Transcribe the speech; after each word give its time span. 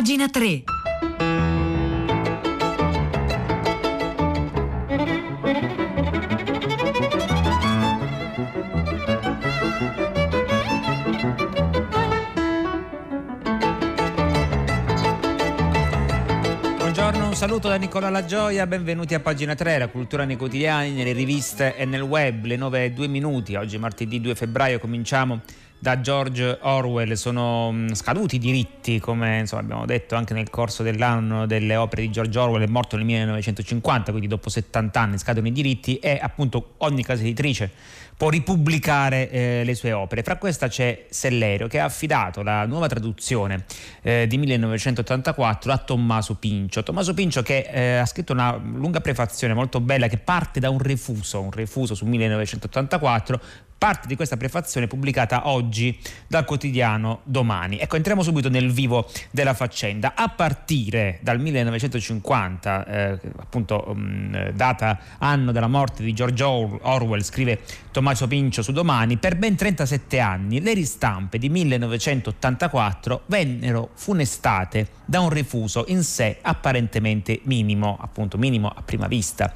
pagina 0.00 0.30
3. 0.30 0.62
Buongiorno, 16.78 17.26
un 17.26 17.34
saluto 17.34 17.68
da 17.68 17.76
Nicola 17.76 18.08
Lagioia, 18.08 18.66
benvenuti 18.66 19.12
a 19.12 19.20
pagina 19.20 19.54
3, 19.54 19.76
la 19.76 19.88
cultura 19.88 20.24
nei 20.24 20.36
quotidiani, 20.36 20.92
nelle 20.92 21.12
riviste 21.12 21.76
e 21.76 21.84
nel 21.84 22.00
web, 22.00 22.46
le 22.46 22.56
9 22.56 22.84
e 22.86 22.92
2 22.92 23.06
minuti, 23.06 23.54
oggi 23.54 23.76
martedì 23.76 24.18
2 24.22 24.34
febbraio 24.34 24.78
cominciamo 24.78 25.42
da 25.82 25.98
George 26.02 26.58
Orwell 26.60 27.14
sono 27.14 27.72
mm, 27.72 27.92
scaduti 27.92 28.36
i 28.36 28.38
diritti, 28.38 29.00
come 29.00 29.38
insomma, 29.38 29.62
abbiamo 29.62 29.86
detto 29.86 30.14
anche 30.14 30.34
nel 30.34 30.50
corso 30.50 30.82
dell'anno 30.82 31.46
delle 31.46 31.74
opere 31.74 32.02
di 32.02 32.10
George 32.10 32.38
Orwell, 32.38 32.62
è 32.62 32.66
morto 32.66 32.96
nel 32.96 33.06
1950, 33.06 34.10
quindi 34.10 34.28
dopo 34.28 34.50
70 34.50 35.00
anni 35.00 35.18
scadono 35.18 35.46
i 35.46 35.52
diritti 35.52 35.96
e 35.96 36.18
appunto 36.20 36.74
ogni 36.78 37.02
casa 37.02 37.22
editrice 37.22 37.70
può 38.20 38.28
ripubblicare 38.28 39.30
eh, 39.30 39.62
le 39.64 39.74
sue 39.74 39.92
opere. 39.92 40.22
Fra 40.22 40.36
questa 40.36 40.68
c'è 40.68 41.06
Sellerio 41.08 41.68
che 41.68 41.80
ha 41.80 41.84
affidato 41.84 42.42
la 42.42 42.66
nuova 42.66 42.86
traduzione 42.86 43.64
eh, 44.02 44.26
di 44.26 44.36
1984 44.36 45.72
a 45.72 45.78
Tommaso 45.78 46.34
Pincio. 46.34 46.82
Tommaso 46.82 47.14
Pincio 47.14 47.40
che 47.40 47.66
eh, 47.72 47.96
ha 47.96 48.04
scritto 48.04 48.34
una 48.34 48.60
lunga 48.62 49.00
prefazione 49.00 49.54
molto 49.54 49.80
bella 49.80 50.06
che 50.06 50.18
parte 50.18 50.60
da 50.60 50.68
un 50.68 50.80
refuso, 50.80 51.40
un 51.40 51.50
refuso 51.50 51.94
su 51.94 52.04
1984 52.04 53.40
parte 53.80 54.08
di 54.08 54.14
questa 54.14 54.36
prefazione 54.36 54.86
pubblicata 54.86 55.48
oggi 55.48 55.98
dal 56.26 56.44
quotidiano 56.44 57.20
Domani. 57.24 57.78
Ecco, 57.78 57.96
entriamo 57.96 58.22
subito 58.22 58.50
nel 58.50 58.70
vivo 58.70 59.08
della 59.30 59.54
faccenda. 59.54 60.12
A 60.14 60.28
partire 60.28 61.18
dal 61.22 61.40
1950, 61.40 62.84
eh, 62.84 63.18
appunto 63.38 63.82
um, 63.86 64.50
data 64.50 64.98
anno 65.16 65.50
della 65.50 65.66
morte 65.66 66.02
di 66.02 66.12
George 66.12 66.42
Orwell, 66.42 67.22
scrive 67.22 67.60
Tommaso 67.90 68.09
Pincio 68.10 68.62
su 68.62 68.72
Domani, 68.72 69.18
per 69.18 69.36
ben 69.36 69.54
37 69.54 70.18
anni 70.18 70.60
le 70.60 70.74
ristampe 70.74 71.38
di 71.38 71.48
1984 71.48 73.22
vennero 73.26 73.90
funestate 73.94 74.88
da 75.04 75.20
un 75.20 75.28
refuso 75.28 75.84
in 75.88 76.02
sé 76.02 76.38
apparentemente 76.42 77.40
minimo, 77.44 77.96
appunto 78.00 78.36
minimo 78.36 78.68
a 78.68 78.82
prima 78.82 79.06
vista. 79.06 79.54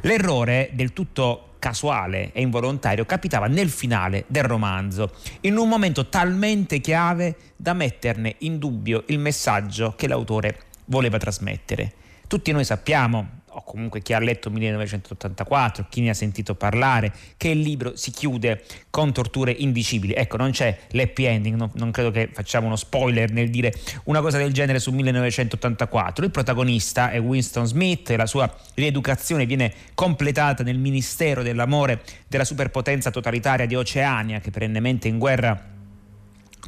L'errore 0.00 0.70
del 0.72 0.92
tutto 0.92 1.54
casuale 1.60 2.32
e 2.32 2.40
involontario 2.40 3.06
capitava 3.06 3.46
nel 3.46 3.70
finale 3.70 4.24
del 4.26 4.44
romanzo, 4.44 5.12
in 5.42 5.56
un 5.56 5.68
momento 5.68 6.08
talmente 6.08 6.80
chiave 6.80 7.36
da 7.56 7.72
metterne 7.72 8.34
in 8.40 8.58
dubbio 8.58 9.04
il 9.06 9.18
messaggio 9.18 9.94
che 9.96 10.08
l'autore 10.08 10.58
voleva 10.86 11.16
trasmettere. 11.16 11.92
Tutti 12.26 12.52
noi 12.52 12.64
sappiamo, 12.64 13.42
o 13.54 13.62
comunque 13.62 14.00
chi 14.00 14.12
ha 14.12 14.18
letto 14.18 14.50
1984, 14.50 15.86
chi 15.88 16.00
ne 16.00 16.10
ha 16.10 16.14
sentito 16.14 16.54
parlare, 16.54 17.12
che 17.36 17.48
il 17.48 17.60
libro 17.60 17.96
si 17.96 18.10
chiude 18.10 18.64
con 18.90 19.12
torture 19.12 19.52
indicibili. 19.52 20.14
Ecco, 20.14 20.36
non 20.36 20.50
c'è 20.50 20.76
l'happy 20.90 21.24
ending, 21.24 21.56
no, 21.56 21.70
non 21.74 21.90
credo 21.90 22.10
che 22.10 22.30
facciamo 22.32 22.66
uno 22.66 22.76
spoiler 22.76 23.30
nel 23.30 23.50
dire 23.50 23.72
una 24.04 24.20
cosa 24.20 24.38
del 24.38 24.52
genere 24.52 24.78
su 24.78 24.92
1984. 24.92 26.24
Il 26.24 26.30
protagonista 26.30 27.10
è 27.10 27.20
Winston 27.20 27.66
Smith 27.66 28.10
e 28.10 28.16
la 28.16 28.26
sua 28.26 28.52
rieducazione 28.74 29.46
viene 29.46 29.72
completata 29.94 30.62
nel 30.62 30.78
Ministero 30.78 31.42
dell'Amore 31.42 32.02
della 32.26 32.44
superpotenza 32.44 33.10
totalitaria 33.10 33.66
di 33.66 33.76
Oceania, 33.76 34.40
che 34.40 34.50
perennemente 34.50 35.08
in 35.08 35.18
guerra 35.18 35.72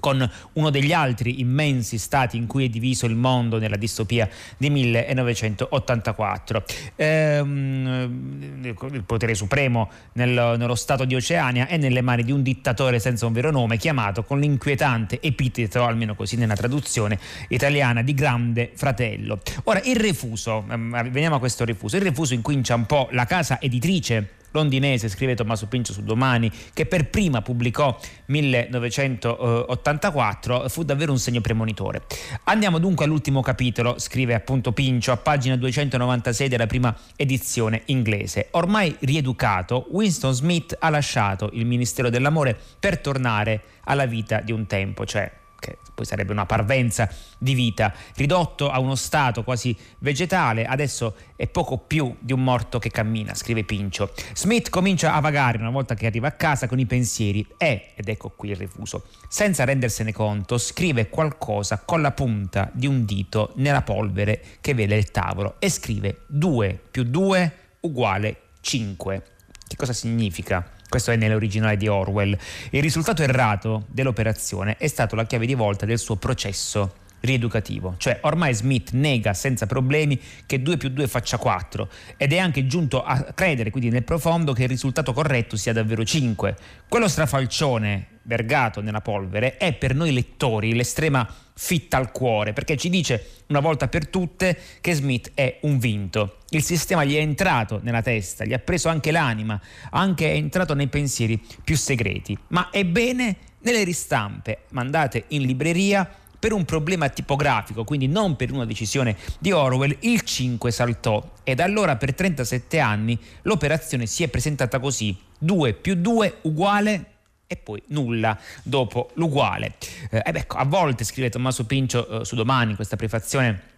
con 0.00 0.28
uno 0.54 0.70
degli 0.70 0.92
altri 0.92 1.40
immensi 1.40 1.98
stati 1.98 2.36
in 2.36 2.46
cui 2.46 2.66
è 2.66 2.68
diviso 2.68 3.06
il 3.06 3.14
mondo 3.14 3.58
nella 3.58 3.76
distopia 3.76 4.28
di 4.56 4.70
1984. 4.70 6.64
Ehm, 6.96 8.60
il 8.62 9.04
potere 9.04 9.34
supremo 9.34 9.90
nel, 10.14 10.56
nello 10.58 10.74
Stato 10.74 11.04
di 11.04 11.14
Oceania 11.14 11.66
è 11.66 11.76
nelle 11.76 12.00
mani 12.00 12.22
di 12.22 12.32
un 12.32 12.42
dittatore 12.42 12.98
senza 12.98 13.26
un 13.26 13.32
vero 13.32 13.50
nome 13.50 13.76
chiamato 13.76 14.24
con 14.24 14.40
l'inquietante 14.40 15.20
epiteto, 15.20 15.84
almeno 15.84 16.14
così 16.14 16.36
nella 16.36 16.54
traduzione 16.54 17.18
italiana, 17.48 18.02
di 18.02 18.14
Grande 18.14 18.72
Fratello. 18.74 19.40
Ora, 19.64 19.80
il 19.84 19.96
refuso, 19.96 20.64
ehm, 20.68 21.10
veniamo 21.10 21.36
a 21.36 21.38
questo 21.38 21.64
refuso, 21.64 21.96
il 21.96 22.02
refuso 22.02 22.34
incomincia 22.34 22.74
un 22.74 22.86
po' 22.86 23.08
la 23.12 23.24
casa 23.24 23.60
editrice 23.60 24.30
londinese, 24.56 25.08
scrive 25.08 25.34
Tommaso 25.34 25.66
Pincio 25.66 25.92
su 25.92 26.02
Domani, 26.02 26.50
che 26.72 26.86
per 26.86 27.08
prima 27.08 27.42
pubblicò 27.42 27.96
1984, 28.26 30.68
fu 30.68 30.82
davvero 30.82 31.12
un 31.12 31.18
segno 31.18 31.40
premonitore. 31.40 32.02
Andiamo 32.44 32.78
dunque 32.78 33.04
all'ultimo 33.04 33.42
capitolo, 33.42 33.98
scrive 33.98 34.34
appunto 34.34 34.72
Pincio, 34.72 35.12
a 35.12 35.16
pagina 35.16 35.56
296 35.56 36.48
della 36.48 36.66
prima 36.66 36.96
edizione 37.16 37.82
inglese. 37.86 38.48
Ormai 38.52 38.94
rieducato, 39.00 39.86
Winston 39.90 40.34
Smith 40.34 40.76
ha 40.78 40.90
lasciato 40.90 41.50
il 41.52 41.66
Ministero 41.66 42.10
dell'Amore 42.10 42.56
per 42.80 42.98
tornare 42.98 43.62
alla 43.84 44.06
vita 44.06 44.40
di 44.40 44.52
un 44.52 44.66
tempo, 44.66 45.04
cioè 45.04 45.30
che 45.66 45.78
poi 45.94 46.04
sarebbe 46.04 46.30
una 46.30 46.46
parvenza 46.46 47.10
di 47.38 47.54
vita, 47.54 47.92
ridotto 48.14 48.70
a 48.70 48.78
uno 48.78 48.94
stato 48.94 49.42
quasi 49.42 49.76
vegetale, 49.98 50.64
adesso 50.64 51.16
è 51.34 51.48
poco 51.48 51.78
più 51.78 52.14
di 52.20 52.32
un 52.32 52.44
morto 52.44 52.78
che 52.78 52.90
cammina, 52.90 53.34
scrive 53.34 53.64
Pincio. 53.64 54.12
Smith 54.34 54.70
comincia 54.70 55.14
a 55.14 55.20
vagare 55.20 55.58
una 55.58 55.70
volta 55.70 55.94
che 55.94 56.06
arriva 56.06 56.28
a 56.28 56.32
casa 56.32 56.68
con 56.68 56.78
i 56.78 56.86
pensieri 56.86 57.46
e, 57.56 57.92
ed 57.96 58.08
ecco 58.08 58.30
qui 58.30 58.50
il 58.50 58.56
refuso, 58.56 59.06
senza 59.28 59.64
rendersene 59.64 60.12
conto, 60.12 60.58
scrive 60.58 61.08
qualcosa 61.08 61.82
con 61.84 62.00
la 62.00 62.12
punta 62.12 62.70
di 62.72 62.86
un 62.86 63.04
dito 63.04 63.52
nella 63.56 63.82
polvere 63.82 64.42
che 64.60 64.74
vede 64.74 64.94
il 64.94 65.10
tavolo 65.10 65.56
e 65.58 65.68
scrive 65.68 66.20
2 66.28 66.80
più 66.90 67.02
2 67.02 67.52
uguale 67.80 68.40
5. 68.60 69.22
Che 69.66 69.76
cosa 69.76 69.92
significa? 69.92 70.75
Questo 70.88 71.10
è 71.10 71.16
nell'originale 71.16 71.76
di 71.76 71.88
Orwell. 71.88 72.36
Il 72.70 72.82
risultato 72.82 73.22
errato 73.22 73.86
dell'operazione 73.88 74.76
è 74.76 74.86
stato 74.86 75.16
la 75.16 75.24
chiave 75.24 75.46
di 75.46 75.54
volta 75.54 75.84
del 75.84 75.98
suo 75.98 76.16
processo 76.16 77.04
rieducativo, 77.20 77.94
cioè 77.98 78.18
ormai 78.22 78.54
Smith 78.54 78.90
nega 78.92 79.34
senza 79.34 79.66
problemi 79.66 80.20
che 80.46 80.62
2 80.62 80.76
più 80.76 80.90
2 80.90 81.08
faccia 81.08 81.38
4 81.38 81.88
ed 82.16 82.32
è 82.32 82.38
anche 82.38 82.66
giunto 82.66 83.02
a 83.02 83.20
credere 83.34 83.70
quindi 83.70 83.90
nel 83.90 84.04
profondo 84.04 84.52
che 84.52 84.62
il 84.62 84.68
risultato 84.68 85.12
corretto 85.12 85.56
sia 85.56 85.72
davvero 85.72 86.04
5. 86.04 86.56
Quello 86.88 87.08
strafalcione 87.08 88.06
vergato 88.22 88.80
nella 88.80 89.00
polvere 89.00 89.56
è 89.56 89.72
per 89.72 89.94
noi 89.94 90.12
lettori 90.12 90.74
l'estrema 90.74 91.28
fitta 91.58 91.96
al 91.96 92.12
cuore 92.12 92.52
perché 92.52 92.76
ci 92.76 92.90
dice 92.90 93.44
una 93.46 93.60
volta 93.60 93.88
per 93.88 94.08
tutte 94.08 94.58
che 94.80 94.94
Smith 94.94 95.30
è 95.34 95.58
un 95.62 95.78
vinto. 95.78 96.38
Il 96.50 96.62
sistema 96.62 97.04
gli 97.04 97.14
è 97.14 97.20
entrato 97.20 97.80
nella 97.82 98.02
testa, 98.02 98.44
gli 98.44 98.52
ha 98.52 98.58
preso 98.58 98.88
anche 98.88 99.10
l'anima, 99.10 99.60
anche 99.90 100.30
è 100.30 100.34
entrato 100.34 100.74
nei 100.74 100.88
pensieri 100.88 101.40
più 101.64 101.76
segreti. 101.76 102.36
Ma 102.48 102.68
ebbene, 102.70 103.36
nelle 103.60 103.84
ristampe 103.84 104.64
mandate 104.70 105.24
in 105.28 105.42
libreria 105.42 106.08
per 106.38 106.52
un 106.52 106.64
problema 106.64 107.08
tipografico, 107.08 107.84
quindi 107.84 108.06
non 108.06 108.36
per 108.36 108.52
una 108.52 108.66
decisione 108.66 109.16
di 109.38 109.52
Orwell, 109.52 109.96
il 110.00 110.20
5 110.20 110.70
saltò 110.70 111.32
e 111.42 111.54
da 111.54 111.64
allora 111.64 111.96
per 111.96 112.14
37 112.14 112.78
anni 112.78 113.18
l'operazione 113.42 114.06
si 114.06 114.22
è 114.22 114.28
presentata 114.28 114.78
così, 114.78 115.16
2 115.38 115.72
più 115.74 115.94
2 115.94 116.38
uguale 116.42 117.15
e 117.46 117.56
poi 117.56 117.82
nulla 117.88 118.38
dopo 118.62 119.10
l'uguale. 119.14 119.74
Eh, 120.10 120.22
ecco, 120.24 120.56
a 120.56 120.64
volte, 120.64 121.04
scrive 121.04 121.30
Tommaso 121.30 121.64
Pincio 121.64 122.20
eh, 122.20 122.24
su 122.24 122.34
Domani, 122.34 122.74
questa 122.74 122.96
prefazione 122.96 123.74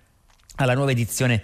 alla 0.56 0.74
nuova 0.74 0.90
edizione 0.90 1.42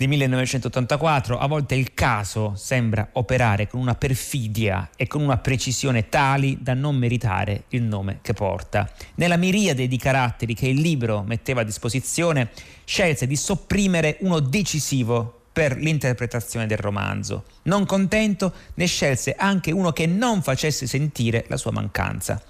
di 0.00 0.06
1984, 0.06 1.38
a 1.38 1.46
volte 1.46 1.74
il 1.74 1.92
caso 1.92 2.54
sembra 2.56 3.06
operare 3.12 3.68
con 3.68 3.80
una 3.80 3.94
perfidia 3.94 4.88
e 4.96 5.06
con 5.06 5.20
una 5.20 5.36
precisione 5.36 6.08
tali 6.08 6.56
da 6.62 6.72
non 6.72 6.96
meritare 6.96 7.64
il 7.68 7.82
nome 7.82 8.20
che 8.22 8.32
porta. 8.32 8.90
Nella 9.16 9.36
miriade 9.36 9.86
di 9.86 9.98
caratteri 9.98 10.54
che 10.54 10.68
il 10.68 10.80
libro 10.80 11.22
metteva 11.22 11.60
a 11.60 11.64
disposizione, 11.64 12.48
scelse 12.84 13.26
di 13.26 13.36
sopprimere 13.36 14.16
uno 14.20 14.40
decisivo 14.40 15.39
per 15.52 15.76
l'interpretazione 15.76 16.66
del 16.66 16.78
romanzo. 16.78 17.44
Non 17.62 17.86
contento, 17.86 18.52
ne 18.74 18.86
scelse 18.86 19.34
anche 19.34 19.72
uno 19.72 19.92
che 19.92 20.06
non 20.06 20.42
facesse 20.42 20.86
sentire 20.86 21.44
la 21.48 21.56
sua 21.56 21.72
mancanza. 21.72 22.40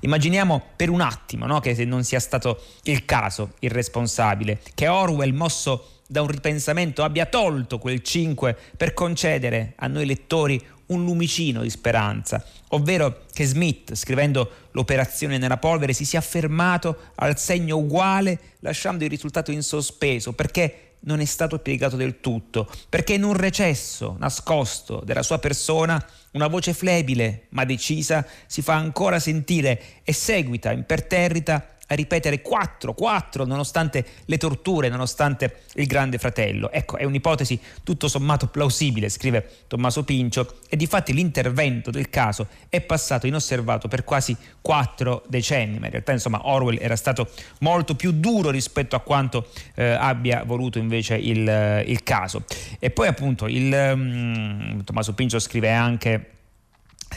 Immaginiamo 0.00 0.62
per 0.76 0.90
un 0.90 1.00
attimo 1.00 1.46
no, 1.46 1.60
che 1.60 1.84
non 1.84 2.04
sia 2.04 2.20
stato 2.20 2.62
il 2.84 3.04
caso 3.04 3.54
il 3.60 3.70
responsabile, 3.70 4.60
che 4.74 4.88
Orwell, 4.88 5.34
mosso 5.34 5.90
da 6.06 6.22
un 6.22 6.28
ripensamento 6.28 7.02
abbia 7.02 7.26
tolto 7.26 7.78
quel 7.78 8.02
5 8.02 8.56
per 8.76 8.94
concedere 8.94 9.72
a 9.76 9.88
noi 9.88 10.06
lettori 10.06 10.64
un 10.86 11.04
lumicino 11.04 11.62
di 11.62 11.70
speranza, 11.70 12.44
ovvero 12.68 13.24
che 13.32 13.44
Smith, 13.44 13.94
scrivendo 13.94 14.50
l'operazione 14.70 15.36
nella 15.36 15.56
polvere, 15.56 15.92
si 15.92 16.04
sia 16.04 16.20
fermato 16.20 17.10
al 17.16 17.38
segno 17.38 17.76
uguale 17.76 18.38
lasciando 18.60 19.02
il 19.02 19.10
risultato 19.10 19.50
in 19.50 19.62
sospeso, 19.62 20.32
perché 20.32 20.85
non 21.06 21.20
è 21.20 21.24
stato 21.24 21.58
piegato 21.58 21.96
del 21.96 22.20
tutto, 22.20 22.70
perché 22.88 23.14
in 23.14 23.24
un 23.24 23.34
recesso 23.34 24.16
nascosto 24.18 25.02
della 25.04 25.22
sua 25.22 25.38
persona 25.38 26.04
una 26.32 26.46
voce 26.48 26.74
flebile 26.74 27.46
ma 27.50 27.64
decisa 27.64 28.26
si 28.46 28.62
fa 28.62 28.74
ancora 28.74 29.18
sentire 29.18 30.02
e 30.04 30.12
seguita 30.12 30.70
imperterrita 30.70 31.75
a 31.86 31.94
ripetere 31.94 32.42
4, 32.42 32.94
4 32.94 33.44
nonostante 33.44 34.04
le 34.24 34.38
torture, 34.38 34.88
nonostante 34.88 35.62
il 35.74 35.86
grande 35.86 36.18
fratello. 36.18 36.70
Ecco, 36.70 36.96
è 36.96 37.04
un'ipotesi 37.04 37.60
tutto 37.82 38.08
sommato 38.08 38.48
plausibile, 38.48 39.08
scrive 39.08 39.48
Tommaso 39.66 40.04
Pincio, 40.04 40.60
e 40.68 40.76
di 40.76 40.86
fatti 40.86 41.12
l'intervento 41.12 41.90
del 41.90 42.10
caso 42.10 42.48
è 42.68 42.80
passato 42.80 43.26
inosservato 43.26 43.88
per 43.88 44.04
quasi 44.04 44.36
quattro 44.60 45.24
decenni, 45.28 45.78
ma 45.78 45.86
in 45.86 45.92
realtà 45.92 46.12
insomma 46.12 46.48
Orwell 46.48 46.78
era 46.80 46.96
stato 46.96 47.30
molto 47.60 47.94
più 47.94 48.12
duro 48.12 48.50
rispetto 48.50 48.96
a 48.96 49.00
quanto 49.00 49.48
eh, 49.74 49.84
abbia 49.84 50.42
voluto 50.44 50.78
invece 50.78 51.14
il, 51.16 51.84
il, 51.86 52.02
caso. 52.02 52.44
E 52.78 52.90
poi 52.90 53.06
appunto 53.06 53.46
il, 53.46 53.72
um, 53.72 54.82
Tommaso 54.84 55.14
Pincio 55.14 55.38
scrive 55.38 55.70
anche 55.72 56.30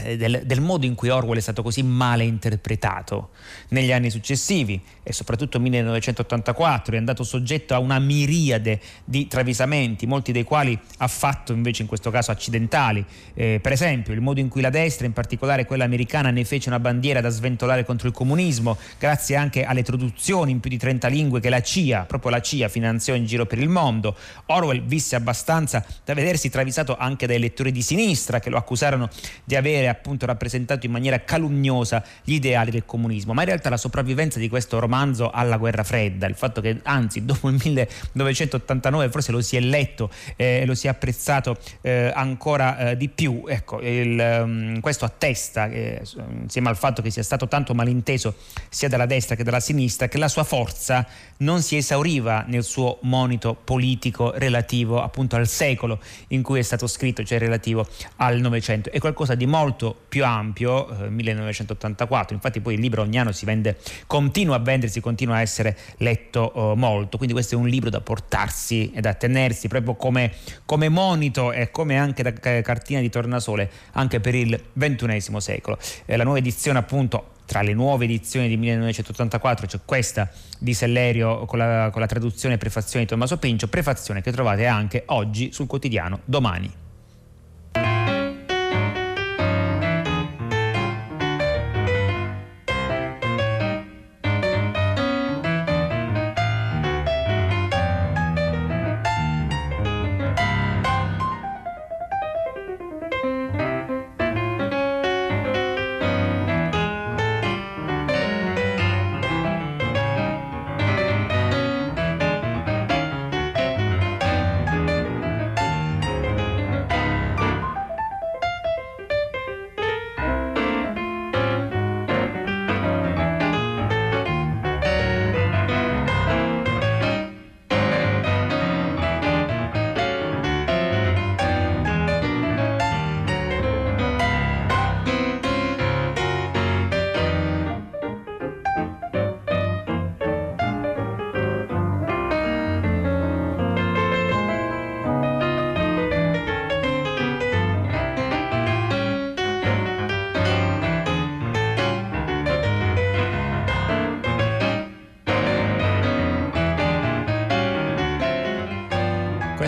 del, 0.03 0.41
del, 0.45 0.61
modo 0.61 0.85
in 0.85 0.95
cui 0.95 1.09
Orwell 1.09 1.37
è 1.37 1.41
stato 1.41 1.61
così 1.61 1.83
male 1.83 2.23
interpretato 2.23 3.29
negli 3.69 3.91
anni 3.91 4.09
successivi 4.09 4.81
e 5.03 5.13
soprattutto 5.13 5.59
1984 5.59 6.95
è 6.95 6.97
andato 6.97 7.23
soggetto 7.23 7.73
a 7.73 7.79
una 7.79 7.99
miriade 7.99 8.79
di 9.03 9.27
travisamenti, 9.27 10.05
molti 10.05 10.31
dei 10.31 10.43
quali 10.43 10.79
ha 10.97 11.07
fatto 11.07 11.53
invece 11.53 11.81
in 11.81 11.87
questo 11.87 12.11
caso 12.11 12.31
accidentali. 12.31 13.03
Eh, 13.33 13.59
per 13.61 13.71
esempio 13.71 14.13
il 14.13 14.21
modo 14.21 14.39
in 14.39 14.47
cui 14.47 14.61
la 14.61 14.69
destra, 14.69 15.05
in 15.05 15.13
particolare 15.13 15.65
quella 15.65 15.83
americana, 15.83 16.31
ne 16.31 16.45
fece 16.45 16.69
una 16.69 16.79
bandiera 16.79 17.21
da 17.21 17.29
sventolare 17.29 17.85
contro 17.85 18.07
il 18.07 18.13
comunismo, 18.13 18.77
grazie 18.97 19.35
anche 19.35 19.63
alle 19.63 19.83
traduzioni 19.83 20.51
in 20.51 20.59
più 20.59 20.69
di 20.69 20.77
30 20.77 21.07
lingue 21.07 21.39
che 21.39 21.49
la 21.49 21.61
CIA, 21.61 22.05
proprio 22.05 22.31
la 22.31 22.41
CIA, 22.41 22.69
finanziò 22.69 23.13
in 23.13 23.25
giro 23.25 23.45
per 23.45 23.59
il 23.59 23.69
mondo. 23.69 24.15
Orwell 24.47 24.83
visse 24.83 25.15
abbastanza 25.15 25.85
da 26.05 26.13
vedersi 26.13 26.49
travisato 26.49 26.95
anche 26.97 27.27
dai 27.27 27.39
lettori 27.39 27.71
di 27.71 27.81
sinistra 27.81 28.39
che 28.39 28.49
lo 28.49 28.57
accusarono 28.57 29.09
di 29.43 29.55
avere 29.55 29.88
appunto 29.89 30.25
rappresentato 30.25 30.86
in 30.86 30.91
maniera 30.91 31.19
calunniosa 31.24 32.03
gli 32.24 32.33
ideali 32.33 32.71
del 32.71 32.86
comunismo, 32.86 33.33
ma 33.33 33.41
in 33.41 33.47
realtà 33.47 33.69
la 33.69 33.77
sopravvivenza 33.77 34.39
di 34.39 34.50
questo 34.50 34.80
romanzo 34.80 35.30
alla 35.30 35.57
guerra 35.57 35.83
fredda, 35.83 36.27
il 36.27 36.36
fatto 36.36 36.62
che 36.62 36.80
anzi 36.83 37.25
dopo 37.25 37.50
il 37.50 37.59
1989 37.63 39.09
forse 39.09 39.31
lo 39.31 39.41
si 39.41 39.56
è 39.56 39.59
letto 39.59 40.09
e 40.36 40.62
eh, 40.62 40.65
lo 40.65 40.75
si 40.75 40.88
è 40.88 40.89
apprezzato 40.89 41.57
eh, 41.81 42.12
ancora 42.13 42.89
eh, 42.89 42.97
di 42.97 43.09
più, 43.09 43.44
ecco, 43.47 43.81
il, 43.81 44.41
um, 44.44 44.80
questo 44.80 45.06
attesta, 45.06 45.68
eh, 45.68 46.01
insieme 46.42 46.69
al 46.69 46.77
fatto 46.77 47.01
che 47.01 47.09
sia 47.09 47.24
stato 47.24 47.47
tanto 47.47 47.74
malinteso 47.74 48.35
sia 48.69 48.88
dalla 48.88 49.06
destra 49.06 49.35
che 49.35 49.44
dalla 49.44 49.59
sinistra, 49.59 50.07
che 50.07 50.18
la 50.18 50.27
sua 50.27 50.44
forza 50.44 51.06
non 51.38 51.62
si 51.62 51.77
esauriva 51.77 52.44
nel 52.47 52.63
suo 52.63 53.00
monito 53.01 53.56
politico 53.56 54.31
relativo 54.35 55.01
appunto 55.01 55.35
al 55.35 55.47
secolo 55.47 56.00
in 56.30 56.42
cui 56.42 56.59
è 56.59 56.62
stato 56.63 56.88
scritto, 56.88 57.24
cioè 57.24 57.39
relativo 57.39 57.88
al 58.18 58.39
Novecento. 58.39 58.92
È 58.92 59.00
qualcosa 59.00 59.35
di 59.35 59.45
molto 59.45 59.69
più 59.74 60.25
ampio, 60.25 61.06
eh, 61.06 61.10
1984, 61.10 62.36
infatti 62.36 62.60
poi 62.62 62.75
il 62.75 62.80
libro 62.80 63.01
ogni 63.01 63.18
anno 63.18 63.31
si 63.31 63.45
vende, 63.45 63.77
continua 64.07 64.56
a 64.56 64.60
vendersi, 64.60 65.00
continua 65.00 65.36
a 65.36 65.42
essere 65.42 65.77
letto 65.98 66.54
eh, 66.54 66.75
molto, 66.75 67.18
quindi 67.18 67.33
questo 67.33 67.56
è 67.56 67.57
un 67.57 67.68
libro 67.68 67.89
da 67.89 68.01
portarsi 68.01 68.92
e 68.94 69.01
da 69.01 69.13
tenersi 69.13 69.68
proprio 69.68 69.95
come, 69.95 70.33
come 70.66 70.89
monito 70.89 71.51
e 71.51 71.71
come 71.71 71.98
anche 71.98 72.24
da 72.24 72.33
cartina 72.62 73.00
di 73.00 73.10
tornasole 73.10 73.69
anche 73.94 74.19
per 74.19 74.36
il 74.36 74.60
ventunesimo 74.74 75.39
secolo. 75.39 75.77
Eh, 76.06 76.18
la 76.18 76.24
nuova 76.24 76.39
edizione 76.39 76.80
appunto 76.80 77.38
tra 77.50 77.63
le 77.63 77.74
nuove 77.74 78.06
edizioni 78.06 78.48
di 78.48 78.57
1984, 78.57 79.66
cioè 79.66 79.80
questa 79.83 80.30
di 80.60 80.75
Sellerio 80.75 81.45
con 81.45 81.57
la, 81.57 81.89
con 81.92 82.00
la 82.00 82.07
traduzione 82.07 82.56
e 82.56 82.57
prefazione 82.60 83.06
di 83.06 83.10
Tommaso 83.10 83.38
Pincio, 83.38 83.68
prefazione 83.68 84.21
che 84.21 84.31
trovate 84.31 84.68
anche 84.68 85.01
oggi 85.07 85.51
sul 85.51 85.66
quotidiano 85.66 86.19
Domani. 86.25 86.88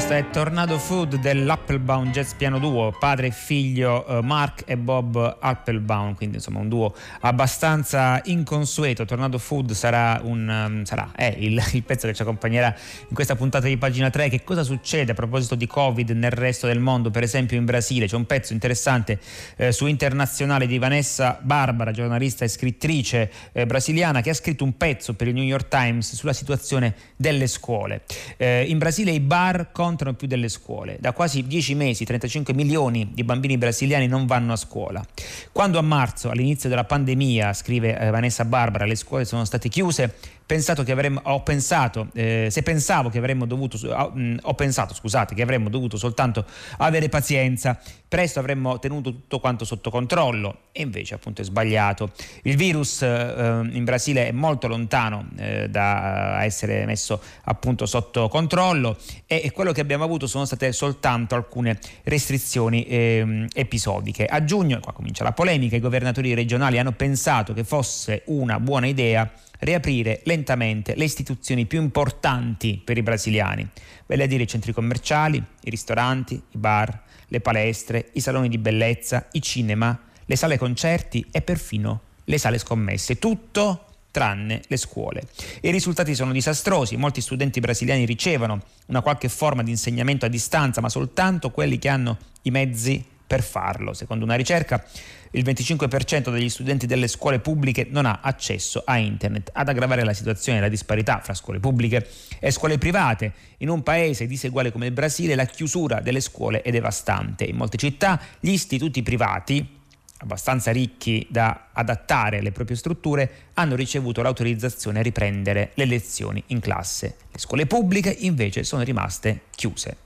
Questo 0.02 0.18
è 0.18 0.32
Tornado 0.32 0.80
Food 0.80 1.18
dell'Applebaum 1.18 2.10
Jazz 2.10 2.34
Piano 2.34 2.58
Duo, 2.58 2.92
padre 2.92 3.28
e 3.28 3.32
figlio 3.32 4.04
eh, 4.08 4.24
Mark 4.24 4.64
e 4.66 4.76
Bob 4.76 5.38
Applebaum, 5.40 6.16
quindi 6.16 6.38
insomma 6.38 6.58
un 6.58 6.70
duo 6.70 6.96
abbastanza 7.20 8.20
inconsueto. 8.26 9.06
Tornado 9.06 9.38
Food 9.38 9.74
sarà, 9.74 10.20
un, 10.24 10.50
um, 10.50 10.84
sarà 10.86 11.12
è 11.16 11.36
il, 11.38 11.64
il, 11.74 11.84
pezzo 11.84 12.08
che 12.08 12.16
ci 12.16 12.24
accompagnerà 12.24 12.76
in 13.10 13.14
questa 13.14 13.36
puntata 13.36 13.68
di 13.68 13.78
pagina 13.78 14.10
3. 14.10 14.30
Che 14.30 14.44
cosa 14.44 14.64
succede 14.64 15.12
a 15.12 15.14
proposito 15.14 15.54
di 15.54 15.68
Covid 15.68 16.10
nel 16.10 16.32
resto 16.32 16.66
del 16.66 16.80
mondo? 16.80 17.12
Per 17.12 17.22
esempio 17.22 17.56
in 17.56 17.66
Brasile 17.66 18.08
c'è 18.08 18.16
un 18.16 18.26
pezzo 18.26 18.54
interessante 18.54 19.20
eh, 19.56 19.72
su 19.72 19.86
Internazionale 19.86 20.66
di 20.66 20.80
Vanessa 20.80 21.38
Barbara, 21.40 21.92
giornalista 21.92 22.44
e 22.44 22.48
scrittrice 22.48 23.32
eh, 23.52 23.68
brasiliana, 23.68 24.22
che 24.22 24.32
ha 24.32 24.34
scritto 24.34 24.64
un 24.64 24.76
pezzo 24.76 25.14
per 25.14 25.28
il 25.28 25.36
New 25.36 25.44
York 25.44 25.68
Times 25.68 26.16
sulla 26.16 26.34
situazione 26.34 26.96
delle 27.16 27.46
scuole. 27.46 28.02
Eh, 28.38 28.64
in 28.68 28.80
Brasile 28.80 29.12
i 29.12 29.20
bar 29.20 29.72
contro 29.72 29.90
contano 29.92 30.14
più 30.14 30.28
delle 30.28 30.48
scuole. 30.48 30.98
Da 31.00 31.12
quasi 31.12 31.46
10 31.46 31.76
mesi 31.76 32.06
35 32.06 32.54
milioni 32.54 33.10
di 33.14 33.24
bambini 33.24 33.58
brasiliani 33.58 34.08
non 34.08 34.26
vanno 34.26 34.54
a 34.54 34.56
scuola. 34.56 35.04
Quando 35.52 35.78
a 35.78 35.82
marzo, 35.82 36.30
all'inizio 36.30 36.70
della 36.70 36.86
pandemia, 36.86 37.52
scrive 37.54 37.98
eh, 37.98 38.10
Vanessa 38.10 38.46
Barbara, 38.46 38.86
le 38.86 38.96
scuole 38.96 39.26
sono 39.26 39.44
state 39.44 39.68
chiuse, 39.68 40.16
pensato 40.52 40.84
che 40.84 40.92
avremmo, 40.92 41.22
ho 41.24 41.44
pensato, 41.44 42.10
eh, 42.12 42.50
se 42.52 42.62
pensavo 42.62 43.08
che 43.08 43.20
avremmo 43.20 43.46
dovuto, 43.46 43.78
ho 43.88 44.54
pensato, 44.54 44.94
scusate, 44.94 45.34
che 45.34 45.42
avremmo 45.42 45.70
dovuto 45.70 45.96
soltanto 45.96 46.46
avere 46.80 47.08
pazienza, 47.08 47.80
presto 48.06 48.40
avremmo 48.40 48.78
tenuto 48.78 49.12
tutto 49.12 49.40
quanto 49.40 49.64
sotto 49.64 49.90
controllo 49.90 50.64
e 50.74 50.82
invece 50.82 51.14
appunto 51.14 51.40
è 51.40 51.46
sbagliato. 51.46 52.12
Il 52.42 52.58
virus 52.58 53.02
eh, 53.02 53.70
in 53.72 53.86
Brasile 53.86 54.28
è 54.28 54.32
molto 54.34 54.68
lontano 54.68 55.30
eh, 55.38 55.70
da 55.70 56.44
essere 56.44 56.86
messo 56.86 57.22
appunto 57.46 57.86
sotto 57.86 58.28
controllo 58.28 58.98
e, 59.28 59.40
e, 59.46 59.52
quello 59.52 59.72
che 59.72 59.80
abbiamo 59.80 60.04
avuto 60.04 60.28
sono 60.28 60.44
state 60.44 60.74
soltanto 60.74 61.34
alcune 61.34 61.80
restrizioni 62.04 62.84
eh, 62.84 63.48
episodiche. 63.54 64.26
A 64.26 64.44
giugno, 64.44 64.82
qua 64.82 64.92
comincia 64.92 65.24
la 65.24 65.32
polemica, 65.32 65.78
i 65.78 65.80
governatori 65.80 66.34
regionali 66.34 66.78
hanno 66.78 66.92
pensato 66.92 67.54
che 67.54 67.64
fosse 67.64 68.24
una 68.26 68.60
buona 68.60 68.88
idea 68.88 69.32
riaprire 69.62 70.22
lentamente 70.26 70.96
le 70.96 71.06
istituzioni 71.06 71.66
più 71.66 71.82
importanti 71.82 72.82
per 72.84 72.98
i 72.98 73.04
brasiliani, 73.04 73.68
vale 74.06 74.24
a 74.24 74.28
dire 74.28 74.44
i 74.44 74.48
centri 74.48 74.74
commerciali, 74.74 75.38
i 75.38 75.70
ristoranti, 75.70 76.34
i 76.34 76.58
bar, 76.58 77.04
le 77.28 77.40
palestre, 77.42 78.10
i 78.14 78.20
saloni 78.20 78.50
di 78.50 78.58
bellezza, 78.58 79.28
i 79.32 79.42
cinema, 79.42 79.98
le 80.26 80.36
sale 80.36 80.58
concerti 80.58 81.26
e 81.32 81.42
perfino 81.42 82.02
le 82.26 82.38
sale 82.38 82.58
scommesse. 82.58 83.20
Tutto 83.20 83.86
tranne 84.12 84.62
le 84.68 84.78
scuole. 84.78 85.24
I 85.62 85.72
risultati 85.72 86.14
sono 86.14 86.34
disastrosi, 86.34 86.98
molti 86.98 87.22
studenti 87.22 87.60
brasiliani 87.60 88.06
ricevono 88.06 88.62
una 88.88 89.02
qualche 89.02 89.30
forma 89.30 89.64
di 89.64 89.72
insegnamento 89.72 90.26
a 90.26 90.30
distanza, 90.30 90.82
ma 90.82 90.90
soltanto 90.90 91.50
quelli 91.50 91.80
che 91.80 91.88
hanno 91.88 92.18
i 92.44 92.52
mezzi 92.52 93.04
per 93.32 93.44
farlo. 93.44 93.94
Secondo 93.94 94.26
una 94.26 94.36
ricerca 94.36 94.84
il 95.32 95.46
25% 95.46 96.32
degli 96.34 96.50
studenti 96.50 96.86
delle 96.86 97.08
scuole 97.08 97.40
pubbliche 97.40 97.88
non 97.90 98.06
ha 98.06 98.20
accesso 98.22 98.84
a 98.86 98.98
internet. 98.98 99.52
Ad 99.54 99.70
aggravare 99.70 100.04
la 100.04 100.12
situazione 100.12 100.58
e 100.58 100.62
la 100.62 100.68
disparità 100.68 101.22
fra 101.24 101.34
scuole 101.34 101.62
pubbliche 101.62 102.06
e 102.40 102.52
scuole 102.52 102.78
private. 102.78 103.32
In 103.60 103.70
un 103.70 103.84
paese 103.84 104.28
diseguale 104.28 104.74
come 104.74 104.88
il 104.88 104.92
Brasile 104.92 105.36
la 105.36 105.46
chiusura 105.46 106.02
delle 106.02 106.20
scuole 106.20 106.62
è 106.62 106.72
devastante. 106.72 107.46
In 107.46 107.56
molte 107.56 107.78
città 107.78 108.20
gli 108.42 108.52
istituti 108.52 109.02
privati 109.02 109.80
abbastanza 110.18 110.72
ricchi 110.72 111.26
da 111.32 111.70
adattare 111.74 112.42
le 112.42 112.52
proprie 112.52 112.78
strutture, 112.78 113.48
hanno 113.56 113.76
ricevuto 113.76 114.22
l'autorizzazione 114.22 115.00
a 115.00 115.02
riprendere 115.02 115.72
le 115.74 115.86
lezioni 115.86 116.44
in 116.48 116.60
classe. 116.60 117.16
Le 117.32 117.40
scuole 117.40 117.66
pubbliche 117.66 118.16
invece 118.20 118.64
sono 118.64 118.84
rimaste 118.84 119.46
chiuse. 119.50 119.98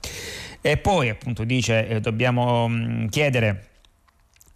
E 0.66 0.78
poi 0.78 1.08
appunto 1.08 1.44
dice 1.44 1.86
eh, 1.86 2.00
dobbiamo 2.00 2.66
mh, 2.66 2.74
mm, 2.74 3.06
chiedere 3.06 3.68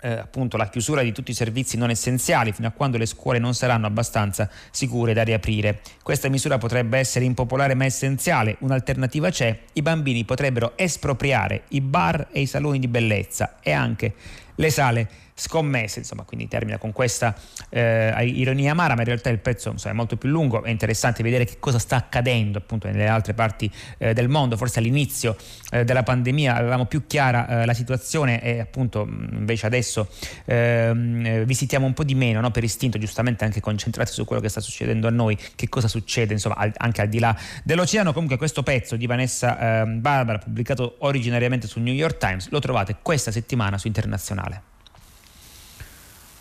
eh, 0.00 0.10
appunto 0.10 0.56
la 0.56 0.68
chiusura 0.68 1.02
di 1.02 1.12
tutti 1.12 1.30
i 1.30 1.34
servizi 1.34 1.76
non 1.76 1.88
essenziali 1.88 2.50
fino 2.50 2.66
a 2.66 2.72
quando 2.72 2.98
le 2.98 3.06
scuole 3.06 3.38
non 3.38 3.54
saranno 3.54 3.86
abbastanza 3.86 4.50
sicure 4.72 5.12
da 5.12 5.22
riaprire. 5.22 5.82
Questa 6.02 6.28
misura 6.28 6.58
potrebbe 6.58 6.98
essere 6.98 7.26
impopolare 7.26 7.74
ma 7.74 7.84
essenziale, 7.84 8.56
un'alternativa 8.58 9.30
c'è, 9.30 9.56
i 9.74 9.82
bambini 9.82 10.24
potrebbero 10.24 10.72
espropriare 10.74 11.62
i 11.68 11.80
bar 11.80 12.26
e 12.32 12.40
i 12.40 12.46
saloni 12.46 12.80
di 12.80 12.88
bellezza 12.88 13.58
e 13.62 13.70
anche 13.70 14.14
le 14.56 14.70
sale 14.70 15.08
scommesse, 15.40 16.00
insomma, 16.00 16.24
quindi 16.24 16.46
termina 16.48 16.78
con 16.78 16.92
questa 16.92 17.34
eh, 17.70 18.12
ironia 18.26 18.72
amara, 18.72 18.94
ma 18.94 19.00
in 19.00 19.06
realtà 19.06 19.30
il 19.30 19.38
pezzo 19.38 19.70
insomma, 19.70 19.94
è 19.94 19.96
molto 19.96 20.16
più 20.16 20.28
lungo, 20.28 20.62
è 20.62 20.70
interessante 20.70 21.22
vedere 21.22 21.44
che 21.44 21.56
cosa 21.58 21.78
sta 21.78 21.96
accadendo 21.96 22.58
appunto 22.58 22.88
nelle 22.88 23.06
altre 23.06 23.32
parti 23.32 23.70
eh, 23.98 24.12
del 24.12 24.28
mondo, 24.28 24.56
forse 24.56 24.80
all'inizio 24.80 25.36
eh, 25.70 25.84
della 25.84 26.02
pandemia 26.02 26.54
avevamo 26.54 26.84
più 26.84 27.06
chiara 27.06 27.62
eh, 27.62 27.66
la 27.66 27.74
situazione 27.74 28.42
e 28.42 28.60
appunto 28.60 29.06
invece 29.08 29.66
adesso 29.66 30.08
ehm, 30.44 31.44
visitiamo 31.44 31.86
un 31.86 31.94
po' 31.94 32.04
di 32.04 32.14
meno 32.14 32.40
no? 32.40 32.50
per 32.50 32.64
istinto, 32.64 32.98
giustamente 32.98 33.44
anche 33.44 33.60
concentrati 33.60 34.12
su 34.12 34.24
quello 34.24 34.42
che 34.42 34.48
sta 34.48 34.60
succedendo 34.60 35.06
a 35.06 35.10
noi, 35.10 35.38
che 35.54 35.68
cosa 35.68 35.88
succede 35.88 36.34
insomma 36.34 36.56
al, 36.56 36.72
anche 36.76 37.00
al 37.00 37.08
di 37.08 37.18
là 37.18 37.36
dell'oceano, 37.64 38.12
comunque 38.12 38.36
questo 38.36 38.62
pezzo 38.62 38.96
di 38.96 39.06
Vanessa 39.06 39.80
ehm, 39.80 40.00
Barbara 40.00 40.38
pubblicato 40.38 40.96
originariamente 41.00 41.66
sul 41.66 41.82
New 41.82 41.94
York 41.94 42.18
Times 42.18 42.48
lo 42.50 42.58
trovate 42.58 42.96
questa 43.00 43.30
settimana 43.30 43.78
su 43.78 43.86
Internazionale. 43.86 44.62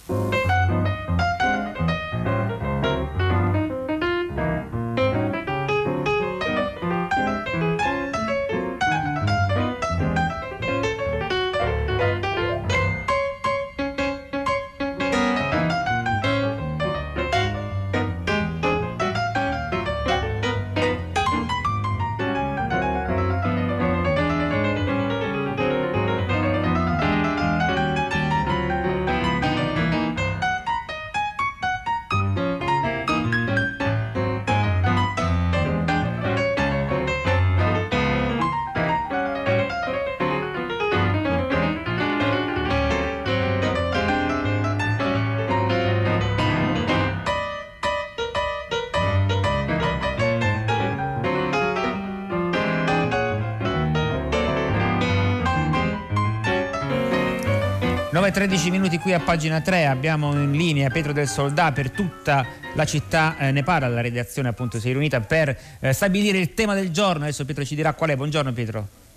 Thank 0.09 0.33
you. 0.33 0.38
9.13 58.29 58.69
minuti 58.69 58.99
qui 58.99 59.11
a 59.11 59.19
pagina 59.19 59.59
3 59.59 59.87
abbiamo 59.87 60.31
in 60.33 60.51
linea 60.51 60.91
Pietro 60.91 61.13
del 61.13 61.27
Soldà 61.27 61.71
per 61.71 61.89
tutta 61.89 62.45
la 62.75 62.85
città 62.85 63.35
eh, 63.39 63.51
ne 63.51 63.63
parla, 63.63 63.87
la 63.87 64.01
redazione 64.01 64.49
appunto 64.49 64.79
si 64.79 64.87
è 64.87 64.91
riunita 64.91 65.19
per 65.19 65.57
eh, 65.79 65.93
stabilire 65.93 66.37
il 66.37 66.53
tema 66.53 66.75
del 66.75 66.91
giorno, 66.91 67.23
adesso 67.23 67.43
Pietro 67.43 67.65
ci 67.65 67.73
dirà 67.73 67.93
qual 67.93 68.11
è, 68.11 68.15
buongiorno 68.15 68.53
Pietro. 68.53 69.08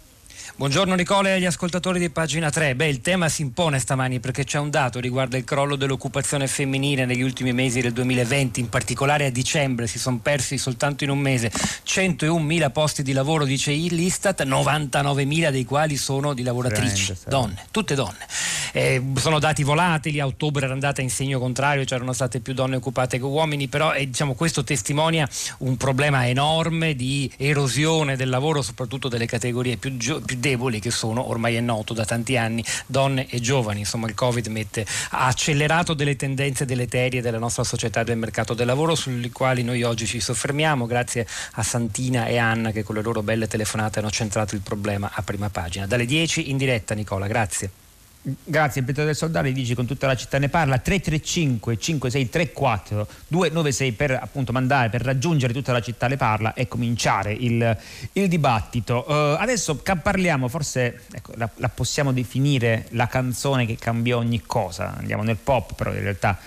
Buongiorno 0.57 0.95
Nicola 0.95 1.29
e 1.29 1.33
agli 1.33 1.45
ascoltatori 1.47 1.99
di 1.99 2.11
pagina 2.11 2.51
3. 2.51 2.75
Beh, 2.75 2.89
il 2.89 3.01
tema 3.01 3.29
si 3.29 3.43
impone 3.43 3.79
stamani 3.79 4.21
perché 4.21 4.45
c'è 4.45 4.59
un 4.59 4.71
dato 4.71 4.99
riguardo 5.01 5.37
il 5.37 5.45
crollo 5.45 5.77
dell'occupazione 5.77 6.47
femminile 6.47 7.07
negli 7.07 7.23
ultimi 7.23 7.53
mesi 7.53 7.81
del 7.81 7.93
2020, 7.93 8.61
in 8.61 8.69
particolare 8.69 9.27
a 9.27 9.31
dicembre 9.31 9.87
si 9.87 9.99
sono 9.99 10.19
persi 10.21 10.59
soltanto 10.59 11.05
in 11.05 11.11
un 11.11 11.19
mese 11.19 11.51
101.000 11.51 12.71
posti 12.71 13.03
di 13.03 13.13
lavoro, 13.13 13.45
dice 13.45 13.73
l'Istat, 13.73 14.43
99.000 14.43 15.51
dei 15.51 15.65
quali 15.65 15.97
sono 15.97 16.35
di 16.35 16.43
lavoratrici, 16.43 17.15
donne, 17.27 17.67
tutte 17.71 17.95
donne. 17.95 18.27
Eh, 18.73 19.03
sono 19.17 19.39
dati 19.39 19.63
volatili, 19.63 20.21
a 20.21 20.27
ottobre 20.27 20.65
era 20.65 20.73
andata 20.73 21.03
in 21.03 21.11
segno 21.11 21.39
contrario, 21.39 21.85
c'erano 21.85 22.13
state 22.13 22.41
più 22.41 22.53
donne 22.53 22.77
occupate 22.77 23.19
che 23.19 23.25
uomini, 23.25 23.69
però 23.69 23.93
eh, 23.93 24.07
diciamo, 24.07 24.35
questo 24.35 24.65
testimonia 24.65 25.29
un 25.59 25.77
problema 25.77 26.27
enorme 26.27 26.95
di 26.95 27.31
erosione 27.37 28.17
del 28.17 28.29
lavoro, 28.29 28.63
soprattutto 28.63 29.09
delle 29.09 29.27
categorie 29.27 29.77
più, 29.77 29.97
gio- 29.97 30.21
più 30.33 30.41
deboli 30.41 30.81
che 30.81 30.91
sono, 30.91 31.29
ormai 31.29 31.57
è 31.57 31.61
noto 31.61 31.93
da 31.93 32.05
tanti 32.05 32.37
anni, 32.37 32.65
donne 32.87 33.27
e 33.29 33.41
giovani. 33.41 33.81
Insomma 33.81 34.07
il 34.07 34.15
Covid 34.15 34.47
mette, 34.47 34.87
ha 35.11 35.27
accelerato 35.27 35.95
delle 35.95 36.17
tendenze 36.17 36.65
deleterie 36.65 37.21
della 37.21 37.39
nostra 37.39 37.65
società 37.65 38.01
e 38.01 38.05
del 38.05 38.17
mercato 38.17 38.55
del 38.55 38.67
lavoro 38.67 38.95
sulle 38.95 39.31
quali 39.31 39.63
noi 39.63 39.83
oggi 39.83 40.07
ci 40.07 40.21
soffermiamo 40.21 40.87
grazie 40.87 41.27
a 41.53 41.63
Santina 41.63 42.27
e 42.27 42.39
Anna 42.39 42.71
che 42.71 42.83
con 42.83 42.95
le 42.95 43.03
loro 43.03 43.23
belle 43.23 43.47
telefonate 43.47 43.99
hanno 43.99 44.11
centrato 44.11 44.55
il 44.55 44.63
problema 44.63 45.11
a 45.13 45.23
prima 45.23 45.51
pagina. 45.51 45.87
Dalle 45.87 46.07
10 46.07 46.51
in 46.51 46.57
diretta 46.57 46.95
Nicola, 46.95 47.27
grazie. 47.27 47.82
Grazie 48.25 48.85
Pietro 48.85 49.05
del 49.05 49.17
Soldari, 49.17 49.53
dici 49.53 49.75
con 49.75 49.85
tutta 49.85 50.07
la 50.07 50.15
città 50.15 50.39
ne 50.39 50.49
parla 50.49 50.79
335 50.79 51.77
5634 51.77 53.09
296 53.27 53.93
per 53.93 54.13
appunto 54.13 54.53
mandare, 54.53 54.91
per 54.91 55.03
raggiungere 55.03 55.53
tutta 55.53 55.73
la 55.73 55.81
città 55.81 56.07
ne 56.07 56.17
parla 56.17 56.55
e 56.55 56.69
cominciare 56.69 57.33
il, 57.33 57.77
il 58.13 58.29
dibattito. 58.29 59.05
Uh, 59.09 59.13
adesso 59.41 59.75
parliamo, 59.75 60.47
forse 60.47 61.01
ecco, 61.11 61.33
la, 61.35 61.51
la, 61.57 61.69
possiamo 61.69 62.13
definire 62.13 62.87
la 62.91 63.09
canzone 63.09 63.67
che 63.67 63.75
cambiò 63.75 64.19
ogni 64.19 64.43
cosa, 64.47 64.95
andiamo 64.97 65.25
nel 65.25 65.39
pop 65.43 65.75
però 65.75 65.93
in 65.93 66.03
realtà 66.03 66.39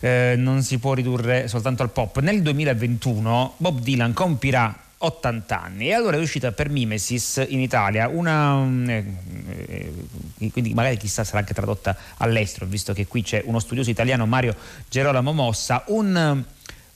eh, 0.00 0.34
non 0.36 0.62
si 0.62 0.76
può 0.76 0.92
ridurre 0.92 1.48
soltanto 1.48 1.82
al 1.82 1.92
pop. 1.92 2.18
Nel 2.18 2.42
2021 2.42 3.54
Bob 3.56 3.80
Dylan 3.80 4.12
compirà 4.12 4.82
80 5.02 5.62
anni 5.62 5.88
e 5.88 5.94
allora 5.94 6.16
è 6.16 6.20
uscita 6.20 6.52
per 6.52 6.68
Mimesis 6.68 7.44
in 7.48 7.60
Italia 7.60 8.08
una 8.08 8.56
mm, 8.56 8.88
eh, 8.88 9.92
quindi 10.50 10.74
magari 10.74 10.96
chissà 10.96 11.24
sarà 11.24 11.38
anche 11.38 11.54
tradotta 11.54 11.96
all'estero 12.18 12.66
visto 12.66 12.92
che 12.92 13.06
qui 13.06 13.22
c'è 13.22 13.42
uno 13.44 13.58
studioso 13.58 13.90
italiano 13.90 14.26
Mario 14.26 14.56
Gerolamo 14.88 15.32
Mossa. 15.32 15.84
Un 15.88 16.44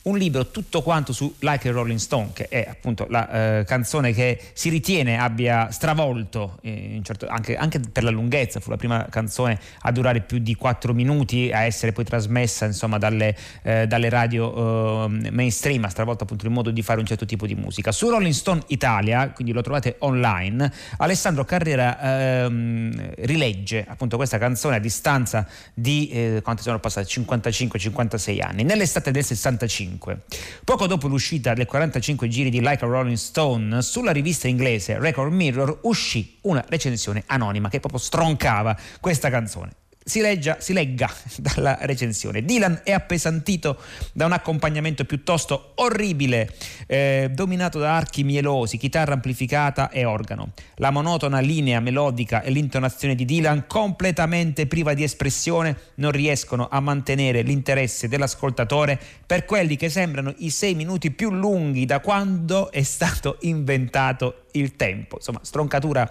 un 0.07 0.17
libro 0.17 0.47
tutto 0.47 0.81
quanto 0.81 1.11
su 1.11 1.35
Like 1.39 1.67
a 1.67 1.71
Rolling 1.71 1.99
Stone, 1.99 2.29
che 2.33 2.47
è 2.47 2.65
appunto 2.67 3.07
la 3.09 3.59
eh, 3.59 3.63
canzone 3.65 4.13
che 4.13 4.39
si 4.53 4.69
ritiene 4.69 5.19
abbia 5.19 5.69
stravolto, 5.69 6.59
eh, 6.61 6.99
certo, 7.03 7.27
anche, 7.27 7.55
anche, 7.57 7.79
per 7.79 8.03
la 8.03 8.09
lunghezza, 8.09 8.59
fu 8.59 8.69
la 8.69 8.77
prima 8.77 9.05
canzone 9.09 9.59
a 9.81 9.91
durare 9.91 10.21
più 10.21 10.39
di 10.39 10.55
quattro 10.55 10.93
minuti, 10.93 11.51
a 11.51 11.63
essere 11.63 11.91
poi 11.91 12.05
trasmessa 12.05 12.65
insomma, 12.65 12.97
dalle, 12.97 13.35
eh, 13.63 13.85
dalle 13.85 14.09
radio 14.09 15.05
eh, 15.05 15.31
mainstream, 15.31 15.83
ha 15.83 15.89
stravolto 15.89 16.23
appunto 16.23 16.45
il 16.45 16.51
modo 16.51 16.71
di 16.71 16.81
fare 16.81 16.99
un 16.99 17.05
certo 17.05 17.25
tipo 17.25 17.45
di 17.45 17.55
musica. 17.55 17.91
Su 17.91 18.09
Rolling 18.09 18.33
Stone 18.33 18.61
Italia, 18.67 19.29
quindi 19.31 19.51
lo 19.51 19.61
trovate 19.61 19.95
online, 19.99 20.71
Alessandro 20.97 21.43
Carrera 21.43 22.45
ehm, 22.45 23.13
rilegge 23.25 23.85
appunto 23.87 24.15
questa 24.15 24.37
canzone 24.37 24.77
a 24.77 24.79
distanza 24.79 25.47
di 25.73 26.09
eh, 26.09 26.39
quante 26.41 26.61
sono 26.61 26.79
passate? 26.79 27.07
55-56 27.07 28.41
anni, 28.41 28.63
nell'estate 28.63 29.11
del 29.11 29.23
65. 29.23 29.96
1995. 29.97 30.21
Poco 30.63 30.87
dopo 30.87 31.07
l'uscita 31.07 31.53
del 31.53 31.65
45 31.65 32.27
giri 32.27 32.49
di 32.49 32.61
Like 32.61 32.85
a 32.85 32.87
Rolling 32.87 33.17
Stone, 33.17 33.81
sulla 33.81 34.11
rivista 34.11 34.47
inglese 34.47 34.99
Record 34.99 35.33
Mirror 35.33 35.79
uscì 35.83 36.37
una 36.41 36.63
recensione 36.67 37.23
anonima 37.25 37.69
che 37.69 37.79
proprio 37.79 37.99
stroncava 37.99 38.77
questa 38.99 39.29
canzone. 39.29 39.71
Si, 40.07 40.21
leggia, 40.21 40.55
si, 40.61 40.71
legga 40.71 41.11
dalla 41.35 41.77
recensione. 41.81 42.45
Dylan 42.45 42.79
è 42.85 42.93
appesantito 42.93 43.77
da 44.13 44.25
un 44.25 44.31
accompagnamento 44.31 45.03
piuttosto 45.03 45.73
orribile, 45.75 46.49
eh, 46.85 47.29
dominato 47.33 47.77
da 47.77 47.97
archi 47.97 48.23
mielosi, 48.23 48.77
chitarra 48.77 49.15
amplificata 49.15 49.89
e 49.89 50.05
organo. 50.05 50.53
La 50.75 50.91
monotona 50.91 51.39
linea 51.39 51.81
melodica 51.81 52.41
e 52.41 52.51
l'intonazione 52.51 53.15
di 53.15 53.25
Dylan, 53.25 53.65
completamente 53.67 54.65
priva 54.65 54.93
di 54.93 55.03
espressione, 55.03 55.75
non 55.95 56.11
riescono 56.11 56.69
a 56.71 56.79
mantenere 56.79 57.41
l'interesse 57.41 58.07
dell'ascoltatore 58.07 58.97
per 59.25 59.43
quelli 59.43 59.75
che 59.75 59.89
sembrano 59.89 60.33
i 60.37 60.51
sei 60.51 60.73
minuti 60.73 61.11
più 61.11 61.31
lunghi 61.31 61.83
da 61.83 61.99
quando 61.99 62.71
è 62.71 62.83
stato 62.83 63.39
inventato 63.41 64.45
il 64.51 64.77
tempo. 64.77 65.17
Insomma, 65.17 65.41
stroncatura 65.43 66.09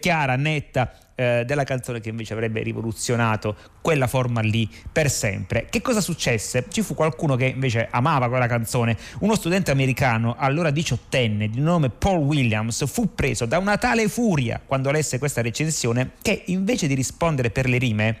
chiara, 0.00 0.36
netta 0.36 0.92
eh, 1.14 1.44
della 1.46 1.64
canzone 1.64 2.00
che 2.00 2.08
invece 2.08 2.32
avrebbe 2.32 2.62
rivoluzionato 2.62 3.56
quella 3.80 4.06
forma 4.06 4.40
lì 4.40 4.68
per 4.90 5.10
sempre. 5.10 5.66
Che 5.70 5.80
cosa 5.80 6.00
successe? 6.00 6.64
Ci 6.68 6.82
fu 6.82 6.94
qualcuno 6.94 7.36
che 7.36 7.46
invece 7.46 7.88
amava 7.90 8.28
quella 8.28 8.46
canzone, 8.46 8.96
uno 9.20 9.34
studente 9.34 9.70
americano, 9.70 10.34
allora 10.38 10.70
diciottenne, 10.70 11.48
di 11.48 11.60
nome 11.60 11.90
Paul 11.90 12.22
Williams, 12.22 12.86
fu 12.86 13.14
preso 13.14 13.46
da 13.46 13.58
una 13.58 13.78
tale 13.78 14.08
furia 14.08 14.60
quando 14.64 14.90
lesse 14.90 15.18
questa 15.18 15.42
recensione 15.42 16.12
che 16.22 16.42
invece 16.46 16.86
di 16.86 16.94
rispondere 16.94 17.50
per 17.50 17.68
le 17.68 17.78
rime 17.78 18.18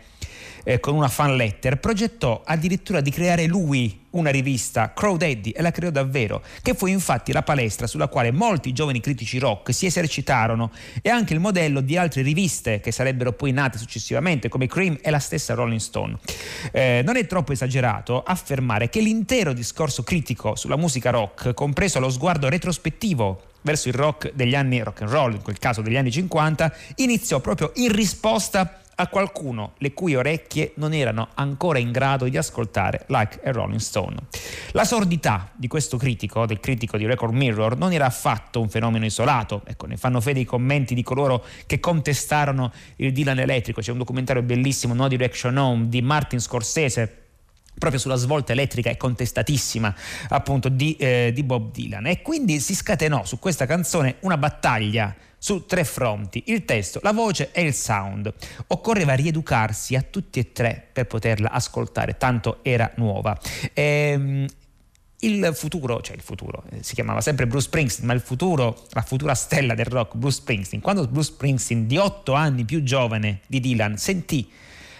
eh, 0.64 0.80
con 0.80 0.94
una 0.94 1.08
fan 1.08 1.36
letter, 1.36 1.78
progettò 1.78 2.42
addirittura 2.44 3.00
di 3.00 3.10
creare 3.10 3.46
lui 3.46 4.02
una 4.14 4.30
rivista, 4.30 4.92
Crow 4.92 5.16
Daddy, 5.16 5.50
e 5.50 5.62
la 5.62 5.70
creò 5.70 5.90
davvero, 5.90 6.42
che 6.62 6.74
fu 6.74 6.86
infatti 6.86 7.32
la 7.32 7.42
palestra 7.42 7.86
sulla 7.86 8.08
quale 8.08 8.30
molti 8.30 8.72
giovani 8.72 9.00
critici 9.00 9.38
rock 9.38 9.72
si 9.74 9.86
esercitarono 9.86 10.70
e 11.02 11.10
anche 11.10 11.34
il 11.34 11.40
modello 11.40 11.80
di 11.80 11.96
altre 11.96 12.22
riviste 12.22 12.80
che 12.80 12.92
sarebbero 12.92 13.32
poi 13.32 13.52
nate 13.52 13.78
successivamente, 13.78 14.48
come 14.48 14.66
Cream 14.66 14.98
e 15.02 15.10
la 15.10 15.18
stessa 15.18 15.54
Rolling 15.54 15.80
Stone. 15.80 16.18
Eh, 16.72 17.02
non 17.04 17.16
è 17.16 17.26
troppo 17.26 17.52
esagerato 17.52 18.22
affermare 18.22 18.88
che 18.88 19.00
l'intero 19.00 19.52
discorso 19.52 20.02
critico 20.02 20.56
sulla 20.56 20.76
musica 20.76 21.10
rock, 21.10 21.52
compreso 21.54 21.98
lo 21.98 22.10
sguardo 22.10 22.48
retrospettivo 22.48 23.52
verso 23.62 23.88
il 23.88 23.94
rock 23.94 24.32
degli 24.34 24.54
anni 24.54 24.82
rock 24.82 25.02
and 25.02 25.10
roll, 25.10 25.32
in 25.32 25.42
quel 25.42 25.58
caso 25.58 25.80
degli 25.80 25.96
anni 25.96 26.12
50, 26.12 26.72
iniziò 26.96 27.40
proprio 27.40 27.72
in 27.76 27.92
risposta 27.92 28.80
a 28.96 29.08
qualcuno 29.08 29.74
le 29.78 29.92
cui 29.92 30.14
orecchie 30.14 30.72
non 30.76 30.92
erano 30.92 31.28
ancora 31.34 31.78
in 31.78 31.90
grado 31.90 32.28
di 32.28 32.36
ascoltare 32.36 33.04
Like 33.08 33.40
a 33.44 33.50
Rolling 33.52 33.80
Stone. 33.80 34.16
La 34.72 34.84
sordità 34.84 35.50
di 35.54 35.68
questo 35.68 35.96
critico, 35.96 36.46
del 36.46 36.60
critico 36.60 36.96
di 36.96 37.06
Record 37.06 37.34
Mirror, 37.34 37.76
non 37.76 37.92
era 37.92 38.06
affatto 38.06 38.60
un 38.60 38.68
fenomeno 38.68 39.04
isolato, 39.04 39.62
ecco, 39.66 39.86
ne 39.86 39.96
fanno 39.96 40.20
fede 40.20 40.40
i 40.40 40.44
commenti 40.44 40.94
di 40.94 41.02
coloro 41.02 41.44
che 41.66 41.80
contestarono 41.80 42.72
il 42.96 43.12
Dylan 43.12 43.38
elettrico, 43.38 43.80
c'è 43.80 43.92
un 43.92 43.98
documentario 43.98 44.42
bellissimo, 44.42 44.94
No 44.94 45.08
Direction 45.08 45.56
Home, 45.56 45.88
di 45.88 46.02
Martin 46.02 46.40
Scorsese, 46.40 47.22
proprio 47.78 48.00
sulla 48.00 48.16
svolta 48.16 48.52
elettrica 48.52 48.90
e 48.90 48.96
contestatissima 48.96 49.94
appunto 50.28 50.68
di, 50.68 50.96
eh, 50.96 51.32
di 51.34 51.42
Bob 51.42 51.72
Dylan. 51.72 52.06
E 52.06 52.22
quindi 52.22 52.60
si 52.60 52.74
scatenò 52.74 53.24
su 53.24 53.38
questa 53.38 53.66
canzone 53.66 54.16
una 54.20 54.38
battaglia 54.38 55.14
su 55.44 55.66
tre 55.66 55.84
fronti, 55.84 56.44
il 56.46 56.64
testo, 56.64 57.00
la 57.02 57.12
voce 57.12 57.50
e 57.52 57.60
il 57.60 57.74
sound. 57.74 58.32
Occorreva 58.68 59.12
rieducarsi 59.12 59.94
a 59.94 60.00
tutti 60.00 60.38
e 60.38 60.52
tre 60.52 60.88
per 60.90 61.06
poterla 61.06 61.50
ascoltare, 61.50 62.16
tanto 62.16 62.60
era 62.62 62.90
nuova. 62.96 63.38
Ehm, 63.74 64.46
il 65.18 65.50
futuro, 65.52 66.00
cioè 66.00 66.16
il 66.16 66.22
futuro, 66.22 66.64
eh, 66.70 66.82
si 66.82 66.94
chiamava 66.94 67.20
sempre 67.20 67.46
Bruce 67.46 67.66
Springsteen, 67.66 68.06
ma 68.06 68.14
il 68.14 68.22
futuro, 68.22 68.86
la 68.92 69.02
futura 69.02 69.34
stella 69.34 69.74
del 69.74 69.84
rock, 69.84 70.16
Bruce 70.16 70.36
Springsteen, 70.36 70.80
quando 70.80 71.06
Bruce 71.08 71.32
Springsteen, 71.32 71.86
di 71.86 71.98
otto 71.98 72.32
anni 72.32 72.64
più 72.64 72.82
giovane 72.82 73.40
di 73.46 73.60
Dylan, 73.60 73.98
sentì 73.98 74.50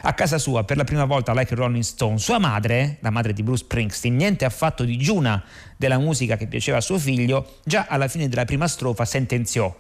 a 0.03 0.13
casa 0.13 0.37
sua 0.37 0.65
per 0.65 0.77
la 0.77 0.85
prima 0.85 1.07
volta 1.07 1.33
Like 1.33 1.55
Rolling 1.55 1.83
Stone. 1.83 2.19
Sua 2.19 2.39
madre, 2.39 2.99
la 3.01 3.09
madre 3.09 3.33
di 3.33 3.43
Bruce 3.43 3.65
Springsteen, 3.65 4.15
niente 4.15 4.45
affatto 4.45 4.85
digiuna 4.85 5.43
della 5.79 5.97
musica 5.97 6.37
che 6.37 6.49
piaceva 6.49 6.77
a 6.77 6.83
suo 6.83 6.99
figlio, 6.99 7.61
già 7.65 7.87
alla 7.89 8.09
fine 8.09 8.29
della 8.29 8.45
prima 8.45 8.69
strofa 8.69 9.07
sentenziò 9.07 9.75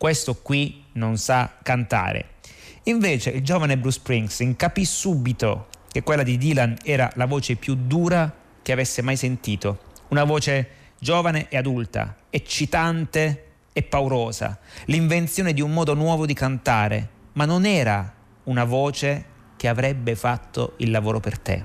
questo 0.00 0.36
qui 0.36 0.82
non 0.92 1.18
sa 1.18 1.58
cantare. 1.62 2.36
Invece 2.84 3.28
il 3.28 3.42
giovane 3.42 3.76
Bruce 3.76 3.98
Springsteen 3.98 4.56
capì 4.56 4.86
subito 4.86 5.68
che 5.92 6.02
quella 6.02 6.22
di 6.22 6.38
Dylan 6.38 6.74
era 6.84 7.12
la 7.16 7.26
voce 7.26 7.56
più 7.56 7.74
dura 7.74 8.34
che 8.62 8.72
avesse 8.72 9.02
mai 9.02 9.16
sentito, 9.16 9.78
una 10.08 10.24
voce 10.24 10.68
giovane 10.98 11.48
e 11.50 11.58
adulta, 11.58 12.16
eccitante 12.30 13.48
e 13.74 13.82
paurosa, 13.82 14.58
l'invenzione 14.86 15.52
di 15.52 15.60
un 15.60 15.74
modo 15.74 15.92
nuovo 15.92 16.24
di 16.24 16.32
cantare, 16.32 17.08
ma 17.34 17.44
non 17.44 17.66
era 17.66 18.10
una 18.44 18.64
voce 18.64 19.24
che 19.58 19.68
avrebbe 19.68 20.16
fatto 20.16 20.76
il 20.78 20.90
lavoro 20.90 21.20
per 21.20 21.38
te. 21.38 21.62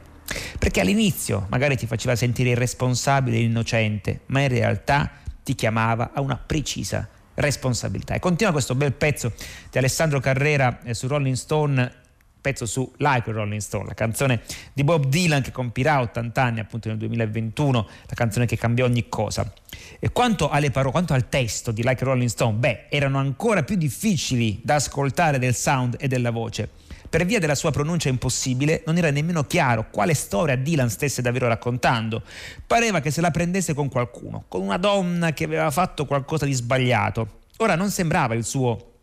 Perché 0.59 0.81
all'inizio 0.81 1.47
magari 1.49 1.77
ti 1.77 1.87
faceva 1.87 2.17
sentire 2.17 2.49
irresponsabile 2.49 3.37
e 3.37 3.43
innocente, 3.43 4.23
ma 4.25 4.41
in 4.41 4.49
realtà 4.49 5.09
ti 5.41 5.55
chiamava 5.55 6.11
a 6.13 6.19
una 6.19 6.35
precisa 6.35 7.07
responsabilità. 7.35 8.15
E 8.15 8.19
continua 8.19 8.51
questo 8.51 8.75
bel 8.75 8.93
pezzo 8.93 9.31
di 9.69 9.77
Alessandro 9.77 10.19
Carrera 10.19 10.79
eh, 10.83 10.93
su 10.93 11.07
Rolling 11.07 11.35
Stone 11.35 12.03
pezzo 12.45 12.67
su 12.67 12.93
Like 12.97 13.31
Rolling 13.31 13.59
Stone, 13.59 13.87
la 13.87 13.95
canzone 13.95 14.41
di 14.71 14.83
Bob 14.83 15.07
Dylan 15.07 15.41
che 15.41 15.51
compirà 15.51 15.99
80 16.01 16.43
anni 16.43 16.59
appunto 16.59 16.89
nel 16.89 16.97
2021, 16.99 17.87
la 18.05 18.13
canzone 18.13 18.45
che 18.45 18.55
cambiò 18.55 18.85
ogni 18.85 19.09
cosa. 19.09 19.51
E 19.99 20.11
quanto 20.11 20.49
alle 20.49 20.69
parole, 20.69 20.91
quanto 20.91 21.13
al 21.13 21.27
testo 21.27 21.71
di 21.71 21.81
Like 21.81 22.03
Rolling 22.03 22.29
Stone, 22.29 22.57
beh, 22.57 22.85
erano 22.89 23.17
ancora 23.17 23.63
più 23.63 23.77
difficili 23.77 24.59
da 24.63 24.75
ascoltare 24.75 25.39
del 25.39 25.55
sound 25.55 25.95
e 25.97 26.07
della 26.07 26.29
voce. 26.29 26.69
Per 27.15 27.25
via 27.25 27.39
della 27.39 27.55
sua 27.55 27.71
pronuncia 27.71 28.09
impossibile 28.09 28.83
non 28.85 28.97
era 28.97 29.09
nemmeno 29.09 29.45
chiaro 29.45 29.87
quale 29.89 30.13
storia 30.13 30.57
Dylan 30.57 30.89
stesse 30.89 31.21
davvero 31.21 31.47
raccontando. 31.47 32.21
Pareva 32.67 32.99
che 32.99 33.09
se 33.09 33.21
la 33.21 33.31
prendesse 33.31 33.73
con 33.73 33.87
qualcuno, 33.87 34.43
con 34.49 34.59
una 34.59 34.75
donna 34.75 35.31
che 35.31 35.45
aveva 35.45 35.71
fatto 35.71 36.05
qualcosa 36.05 36.43
di 36.43 36.51
sbagliato. 36.51 37.43
Ora 37.59 37.75
non 37.75 37.89
sembrava 37.89 38.33
il 38.33 38.43
suo 38.43 38.94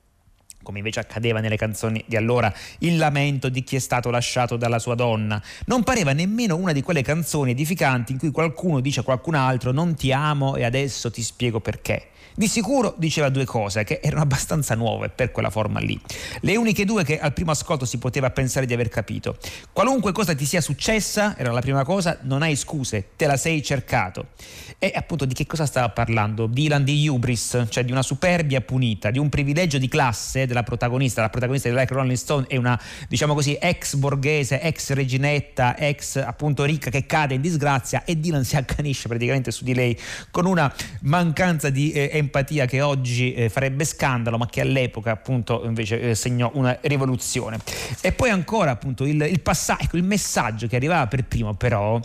come 0.63 0.79
invece 0.79 1.01
accadeva 1.01 1.41
nelle 1.41 1.57
canzoni 1.57 2.03
di 2.07 2.17
allora, 2.17 2.53
il 2.79 2.97
lamento 2.97 3.49
di 3.49 3.63
chi 3.63 3.77
è 3.77 3.79
stato 3.79 4.11
lasciato 4.11 4.57
dalla 4.57 4.79
sua 4.79 4.95
donna. 4.95 5.43
Non 5.67 5.83
pareva 5.83 6.13
nemmeno 6.13 6.57
una 6.57 6.73
di 6.73 6.83
quelle 6.83 7.03
canzoni 7.03 7.51
edificanti 7.53 8.13
in 8.13 8.19
cui 8.19 8.31
qualcuno 8.31 8.81
dice 8.81 9.01
a 9.01 9.03
qualcun 9.03 9.35
altro 9.35 9.73
non 9.73 9.95
ti 9.95 10.13
amo 10.13 10.57
e 10.57 10.65
adesso 10.65 11.11
ti 11.11 11.23
spiego 11.23 11.61
perché. 11.61 12.09
Di 12.35 12.49
sicuro 12.49 12.95
diceva 12.97 13.29
due 13.29 13.45
cose 13.45 13.85
che 13.85 14.01
erano 14.03 14.23
abbastanza 14.23 14.75
nuove 14.75 15.11
per 15.11 15.33
quella 15.33 15.51
forma 15.51 15.81
lì. 15.81 16.01
Le 16.41 16.57
uniche 16.57 16.87
due 16.87 17.05
che 17.05 17.19
al 17.21 17.35
primo 17.35 17.51
ascolto 17.51 17.85
si 17.85 17.99
poteva 17.99 18.31
pensare 18.31 18.65
di 18.65 18.73
aver 18.73 18.89
capito. 18.89 19.37
Qualunque 19.71 20.13
cosa 20.13 20.35
ti 20.35 20.47
sia 20.47 20.63
successa, 20.63 21.37
era 21.37 21.53
la 21.53 21.61
prima 21.61 21.85
cosa, 21.85 22.19
non 22.23 22.41
hai 22.41 22.57
scuse, 22.57 23.11
te 23.17 23.27
la 23.27 23.37
sei 23.37 23.63
cercato. 23.63 24.29
E 24.79 24.91
appunto 24.95 25.27
di 25.27 25.35
che 25.35 25.47
cosa 25.47 25.67
stava 25.67 25.91
parlando? 25.91 26.47
Dylan 26.47 26.85
di 26.85 27.07
Hubris, 27.07 27.67
cioè 27.69 27.85
di 27.85 27.93
una 27.93 28.03
superbia 28.03 28.63
punita, 28.63 29.11
di 29.11 29.19
un 29.19 29.29
privilegio 29.29 29.77
di 29.77 29.89
classe 29.89 30.47
della 30.53 30.63
protagonista. 30.63 31.21
La 31.21 31.31
protagonista 31.31 31.69
di 31.69 31.75
Like 31.75 31.93
Rolling 31.93 32.17
Stone 32.17 32.47
è 32.49 32.57
una, 32.57 32.81
diciamo 33.09 33.35
così, 33.35 33.57
ex 33.61 33.95
borghese, 33.95 34.61
ex 34.61 34.93
reginetta, 34.93 35.77
ex 35.77 36.17
appunto 36.17 36.65
ricca 36.65 36.91
che 36.91 37.07
cade 37.07 37.35
in 37.35 37.41
disgrazia 37.41 38.05
e 38.05 38.19
Dylan 38.19 38.45
si 38.45 38.57
accanisce 38.57 39.09
praticamente 39.09 39.51
su 39.51 39.65
di 39.65 39.75
lei 39.75 39.99
con 40.31 40.47
una 40.47 40.73
mancanza 41.03 41.71
di 41.71 41.93
eh, 41.93 42.11
empatia 42.13 42.67
che 42.67 42.81
oggi 42.81 43.35
eh, 43.35 43.49
farebbe 43.49 43.85
scandalo, 43.85 44.39
ma 44.39 44.47
che 44.47 44.61
all'epoca 44.61 45.11
appunto 45.11 45.63
invece 45.65 46.01
eh, 46.01 46.15
segnò 46.15 46.51
una 46.55 46.79
rivoluzione. 46.83 47.59
E 48.01 48.13
poi 48.13 48.31
ancora 48.31 48.71
appunto 48.71 49.05
il, 49.05 49.21
il 49.23 49.41
passaggio, 49.41 49.85
ecco, 49.85 49.97
il 49.97 50.05
messaggio 50.05 50.67
che 50.67 50.77
arrivava 50.77 51.07
per 51.07 51.25
primo 51.25 51.55
però 51.55 52.01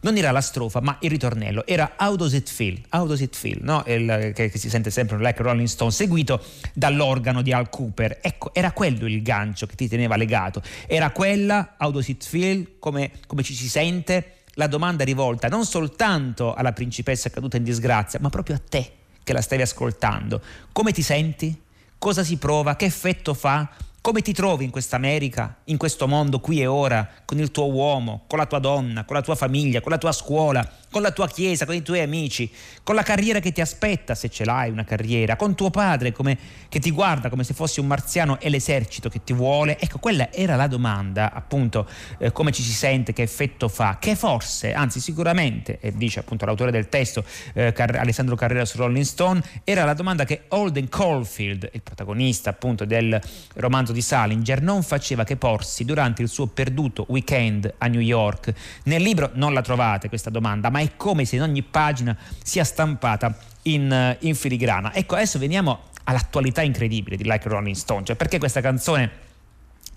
non 0.00 0.16
era 0.16 0.30
la 0.30 0.40
strofa, 0.40 0.80
ma 0.80 0.96
il 1.00 1.10
ritornello, 1.10 1.66
era 1.66 1.94
How 1.98 2.16
Does 2.16 2.32
It 2.32 2.48
Feel? 2.48 2.80
How 2.90 3.06
Does 3.06 3.20
It 3.20 3.36
Feel? 3.36 3.58
No? 3.62 3.82
Il, 3.86 4.32
che, 4.34 4.48
che, 4.48 4.58
si 4.58 4.68
sente 4.68 4.90
sempre 4.90 5.16
un 5.16 5.22
like 5.22 5.42
Rolling 5.42 5.66
Stone, 5.66 5.90
seguito 5.90 6.42
dall'organo 6.72 7.42
di 7.42 7.52
Al 7.52 7.68
Cooper. 7.68 8.18
Ecco, 8.20 8.54
era 8.54 8.72
quello 8.72 9.06
il 9.06 9.22
gancio 9.22 9.66
che 9.66 9.74
ti 9.74 9.88
teneva 9.88 10.16
legato. 10.16 10.62
Era 10.86 11.10
quella, 11.10 11.74
How 11.78 11.90
Does 11.90 12.08
It 12.08 12.24
Feel? 12.24 12.78
Come, 12.78 13.10
come 13.26 13.42
ci 13.42 13.54
si 13.54 13.68
sente? 13.68 14.34
La 14.54 14.66
domanda 14.66 15.04
rivolta 15.04 15.48
non 15.48 15.64
soltanto 15.64 16.54
alla 16.54 16.72
principessa 16.72 17.30
caduta 17.30 17.56
in 17.56 17.62
disgrazia, 17.62 18.18
ma 18.20 18.28
proprio 18.28 18.56
a 18.56 18.60
te 18.66 18.92
che 19.22 19.32
la 19.32 19.40
stavi 19.40 19.62
ascoltando. 19.62 20.40
Come 20.72 20.92
ti 20.92 21.02
senti? 21.02 21.56
Cosa 21.98 22.24
si 22.24 22.36
prova? 22.38 22.76
Che 22.76 22.84
effetto 22.84 23.34
fa? 23.34 23.68
Come 24.08 24.22
ti 24.22 24.32
trovi 24.32 24.64
in 24.64 24.70
questa 24.70 24.96
America, 24.96 25.58
in 25.64 25.76
questo 25.76 26.08
mondo 26.08 26.40
qui 26.40 26.62
e 26.62 26.66
ora, 26.66 27.06
con 27.26 27.38
il 27.38 27.50
tuo 27.50 27.70
uomo, 27.70 28.22
con 28.26 28.38
la 28.38 28.46
tua 28.46 28.58
donna, 28.58 29.04
con 29.04 29.14
la 29.14 29.20
tua 29.20 29.34
famiglia, 29.34 29.82
con 29.82 29.92
la 29.92 29.98
tua 29.98 30.12
scuola, 30.12 30.66
con 30.90 31.02
la 31.02 31.10
tua 31.10 31.28
chiesa, 31.28 31.66
con 31.66 31.74
i 31.74 31.82
tuoi 31.82 32.00
amici, 32.00 32.50
con 32.82 32.94
la 32.94 33.02
carriera 33.02 33.40
che 33.40 33.52
ti 33.52 33.60
aspetta, 33.60 34.14
se 34.14 34.30
ce 34.30 34.44
l'hai 34.44 34.70
una 34.70 34.84
carriera, 34.84 35.36
con 35.36 35.54
tuo 35.54 35.70
padre 35.70 36.12
come, 36.12 36.38
che 36.68 36.78
ti 36.78 36.90
guarda 36.90 37.28
come 37.28 37.44
se 37.44 37.52
fossi 37.52 37.80
un 37.80 37.86
marziano 37.86 38.40
e 38.40 38.48
l'esercito 38.48 39.08
che 39.08 39.22
ti 39.22 39.32
vuole? 39.32 39.78
Ecco, 39.78 39.98
quella 39.98 40.32
era 40.32 40.56
la 40.56 40.66
domanda, 40.66 41.32
appunto, 41.32 41.86
eh, 42.18 42.32
come 42.32 42.52
ci 42.52 42.62
si 42.62 42.72
sente, 42.72 43.12
che 43.12 43.22
effetto 43.22 43.68
fa, 43.68 43.98
che 44.00 44.16
forse, 44.16 44.72
anzi 44.72 45.00
sicuramente, 45.00 45.78
e 45.80 45.92
dice 45.92 46.20
appunto 46.20 46.46
l'autore 46.46 46.70
del 46.70 46.88
testo, 46.88 47.22
eh, 47.52 47.72
Car- 47.72 47.96
Alessandro 47.96 48.34
Carrera 48.34 48.64
su 48.64 48.78
Rolling 48.78 49.04
Stone, 49.04 49.42
era 49.64 49.84
la 49.84 49.94
domanda 49.94 50.24
che 50.24 50.44
Holden 50.48 50.88
Caulfield, 50.88 51.68
il 51.72 51.82
protagonista 51.82 52.50
appunto 52.50 52.86
del 52.86 53.20
romanzo 53.56 53.92
di 53.92 54.00
Salinger, 54.00 54.62
non 54.62 54.82
faceva 54.82 55.24
che 55.24 55.36
porsi 55.36 55.84
durante 55.84 56.22
il 56.22 56.28
suo 56.28 56.46
perduto 56.46 57.04
weekend 57.08 57.74
a 57.76 57.86
New 57.88 58.00
York. 58.00 58.54
Nel 58.84 59.02
libro 59.02 59.30
non 59.34 59.52
la 59.52 59.60
trovate 59.60 60.08
questa 60.08 60.30
domanda, 60.30 60.70
ma 60.70 60.78
ma 60.78 60.80
come 60.96 61.24
se 61.24 61.36
in 61.36 61.42
ogni 61.42 61.62
pagina 61.62 62.16
sia 62.42 62.64
stampata 62.64 63.36
in, 63.62 64.16
in 64.20 64.34
filigrana. 64.34 64.94
Ecco, 64.94 65.14
adesso 65.14 65.38
veniamo 65.38 65.86
all'attualità 66.04 66.62
incredibile 66.62 67.16
di 67.16 67.24
Like 67.24 67.48
Rolling 67.48 67.76
Stone, 67.76 68.04
cioè 68.04 68.16
perché 68.16 68.38
questa 68.38 68.60
canzone 68.60 69.26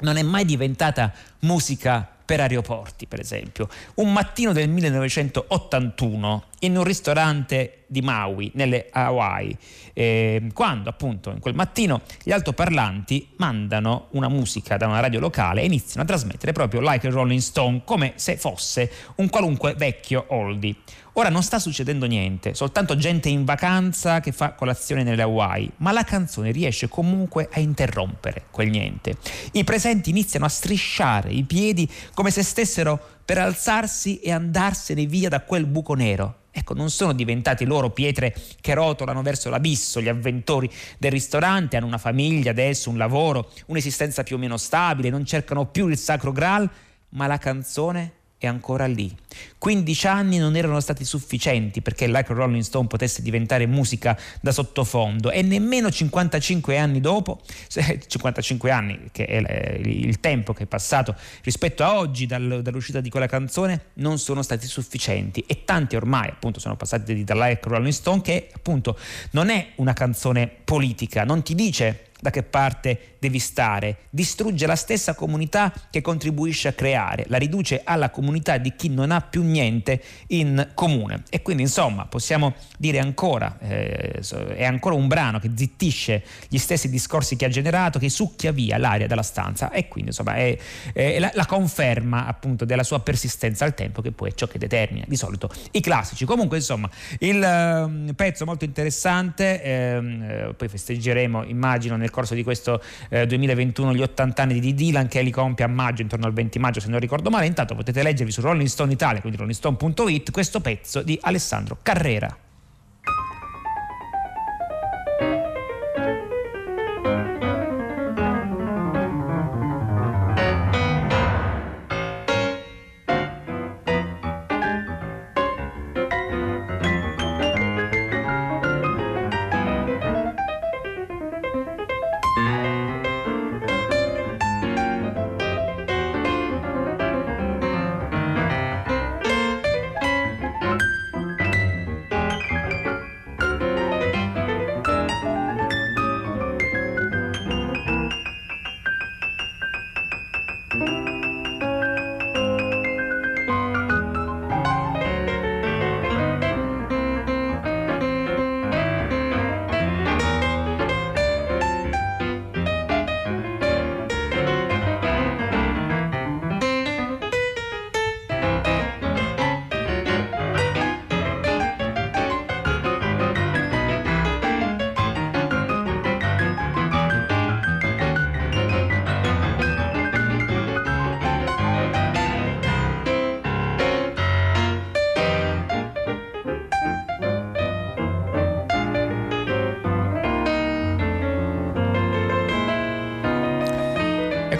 non 0.02 0.18
è 0.18 0.24
mai 0.24 0.46
diventata 0.46 1.14
musica 1.40 2.08
per 2.26 2.40
aeroporti, 2.40 3.08
per 3.08 3.20
esempio. 3.20 3.70
Un 3.96 4.12
mattino 4.12 4.52
del 4.54 4.70
1981 4.70 6.44
in 6.64 6.78
un 6.78 6.84
ristorante 6.84 7.84
di 7.88 8.02
Maui, 8.02 8.52
nelle 8.56 8.88
Hawaii, 8.92 9.56
eh, 9.94 10.50
quando 10.54 10.90
appunto 10.90 11.30
in 11.32 11.40
quel 11.40 11.56
mattino 11.56 12.02
gli 12.24 12.32
altoparlanti 12.32 13.30
mandano 13.38 14.08
una 14.12 14.30
musica 14.30 14.78
da 14.78 14.88
una 14.88 15.02
radio 15.02 15.20
locale 15.20 15.62
e 15.62 15.66
iniziano 15.66 16.04
a 16.04 16.06
trasmettere 16.06 16.54
proprio 16.54 16.80
Like 16.82 17.08
a 17.08 17.10
Rolling 17.12 17.42
Stone 17.42 17.82
come 17.84 18.14
se 18.16 18.38
fosse 18.38 18.92
un 19.16 19.30
qualunque 19.30 19.74
vecchio 19.74 20.26
oldie. 20.30 20.76
Ora 21.14 21.28
non 21.28 21.44
sta 21.44 21.60
succedendo 21.60 22.06
niente, 22.06 22.54
soltanto 22.54 22.96
gente 22.96 23.28
in 23.28 23.44
vacanza 23.44 24.22
che 24.22 24.32
fa 24.32 24.54
colazione 24.54 25.04
nelle 25.04 25.24
Hawaii, 25.24 25.70
ma 25.78 25.92
la 25.92 26.06
canzone 26.06 26.52
riesce 26.52 26.88
comunque 26.88 27.50
a 27.52 27.60
interrompere 27.60 28.46
quel 28.50 28.70
niente. 28.70 29.18
I 29.52 29.66
presenti 29.66 30.10
iniziano 30.10 30.46
a 30.46 30.50
strisciare 30.50 31.30
i 31.30 31.44
piedi 31.44 31.90
come 32.14 32.32
se 32.32 32.44
stessero 32.44 33.20
per 33.24 33.38
alzarsi 33.38 34.20
e 34.20 34.32
andarsene 34.32 35.06
via 35.06 35.30
da 35.30 35.42
quel 35.42 35.66
buco 35.66 35.94
nero. 35.94 36.36
Ecco, 36.52 36.74
non 36.74 36.90
sono 36.90 37.14
diventati 37.14 37.64
loro 37.64 37.92
pietre 37.92 38.36
che 38.60 38.74
rotolano 38.74 39.22
verso 39.22 39.50
l'abisso, 39.50 40.02
gli 40.02 40.10
avventori 40.10 40.70
del 40.98 41.12
ristorante, 41.12 41.78
hanno 41.78 41.86
una 41.86 41.98
famiglia 41.98 42.52
adesso, 42.52 42.90
un 42.90 42.98
lavoro, 42.98 43.50
un'esistenza 43.68 44.24
più 44.24 44.36
o 44.36 44.40
meno 44.40 44.58
stabile, 44.58 45.10
non 45.10 45.26
cercano 45.26 45.66
più 45.68 45.88
il 45.88 45.98
sacro 45.98 46.34
Graal, 46.34 46.70
ma 47.10 47.28
la 47.28 47.38
canzone 47.38 48.20
è 48.48 48.50
ancora 48.50 48.86
lì. 48.86 49.16
15 49.58 50.08
anni 50.08 50.38
non 50.38 50.56
erano 50.56 50.80
stati 50.80 51.06
sufficienti 51.06 51.82
perché 51.82 52.08
Like 52.08 52.34
Rolling 52.34 52.64
Stone 52.64 52.88
potesse 52.88 53.22
diventare 53.22 53.66
musica 53.68 54.18
da 54.42 54.52
sottofondo. 54.52 55.32
E 55.32 55.42
nemmeno 55.42 55.90
55 55.90 56.78
anni 56.78 57.00
dopo, 57.00 57.42
55 57.70 58.72
anni 58.72 59.00
che 59.12 59.26
è 59.26 59.80
il 59.84 60.20
tempo 60.20 60.54
che 60.54 60.64
è 60.64 60.66
passato 60.66 61.16
rispetto 61.44 61.84
a 61.84 61.98
oggi 61.98 62.26
dall'uscita 62.26 63.00
di 63.02 63.10
quella 63.10 63.28
canzone, 63.28 63.86
non 63.96 64.18
sono 64.18 64.42
stati 64.42 64.68
sufficienti. 64.68 65.44
E 65.48 65.64
tanti 65.64 65.96
ormai 65.96 66.30
appunto 66.30 66.60
sono 66.60 66.76
passati 66.76 67.24
da 67.24 67.36
Like 67.36 67.68
Rolling 67.70 67.94
Stone 67.94 68.22
che 68.22 68.50
appunto 68.54 68.98
non 69.32 69.50
è 69.50 69.72
una 69.76 69.94
canzone 69.94 70.48
politica, 70.48 71.24
non 71.24 71.44
ti 71.44 71.56
dice 71.56 72.06
da 72.22 72.30
che 72.30 72.44
parte 72.44 73.16
devi 73.20 73.40
stare, 73.40 73.98
distrugge 74.10 74.66
la 74.68 74.76
stessa 74.76 75.16
comunità 75.16 75.74
che 75.90 76.02
contribuisce 76.02 76.70
a 76.70 76.74
creare, 76.74 77.26
la 77.28 77.38
riduce 77.38 77.82
alla 77.84 78.12
comunità 78.12 78.58
di 78.58 78.76
chi 78.76 78.90
non 78.90 79.12
ha 79.12 79.22
più 79.22 79.44
niente 79.44 80.02
in 80.28 80.70
comune. 80.76 81.24
E 81.30 81.42
quindi 81.42 81.64
insomma 81.64 82.06
possiamo 82.06 82.54
dire 82.78 83.00
ancora, 83.00 83.58
eh, 83.60 84.22
è 84.56 84.64
ancora 84.64 84.96
un 84.96 85.08
brano 85.08 85.40
che 85.40 85.52
zittisce 85.56 86.24
gli 86.48 86.58
stessi 86.58 86.90
discorsi 86.90 87.36
che 87.36 87.46
ha 87.46 87.50
generato, 87.50 87.98
che 87.98 88.10
succhia 88.10 88.52
via 88.52 88.78
l'aria 88.78 89.08
della 89.08 89.24
stanza 89.24 89.72
e 89.72 89.88
quindi 89.88 90.12
insomma 90.12 90.36
è, 90.36 90.58
è 90.94 91.20
la, 91.20 91.32
la, 91.34 91.46
conferma 91.46 92.28
appunto 92.28 92.66
della 92.66 92.84
sua 92.84 93.00
persistenza 93.00 93.66
al 93.66 93.74
tempo 93.74 94.02
che 94.02 94.12
poi 94.12 94.30
è 94.30 94.34
ciò 94.34 94.46
che 94.46 94.60
determina 94.60 95.06
di 95.08 95.16
solito 95.16 95.50
i 95.72 95.82
classici. 95.82 96.26
Comunque 96.26 96.58
insomma 96.58 96.90
il 97.20 97.42
um, 97.42 98.14
pezzo 98.16 98.46
molto 98.46 98.64
interessante, 98.64 99.62
ehm, 99.64 100.22
eh, 100.22 100.54
poi 100.56 100.68
festeggeremo 100.68 101.44
immagino 101.46 101.96
nel 101.96 102.11
corso 102.12 102.36
di 102.36 102.44
questo 102.44 102.82
eh, 103.10 103.26
2021 103.26 103.96
gli 103.96 104.02
80 104.02 104.42
anni 104.42 104.60
di 104.60 104.74
Dylan 104.76 105.08
che 105.08 105.22
li 105.22 105.32
compie 105.32 105.66
a 105.66 105.68
maggio, 105.68 106.04
intorno 106.04 106.28
al 106.28 106.34
20 106.34 106.60
maggio 106.60 106.80
se 106.80 106.90
non 106.90 107.00
ricordo 107.00 107.30
male, 107.30 107.48
intanto 107.48 107.74
potete 107.74 108.04
leggervi 108.04 108.32
su 108.32 108.42
Rolling 108.42 108.68
Stone 108.68 108.94
Italia, 108.94 109.22
quindi 109.22 109.40
rollingstone.it, 109.40 110.32
questo 110.32 110.60
pezzo 110.60 111.02
di 111.02 111.18
Alessandro 111.22 111.78
Carrera. 111.82 112.51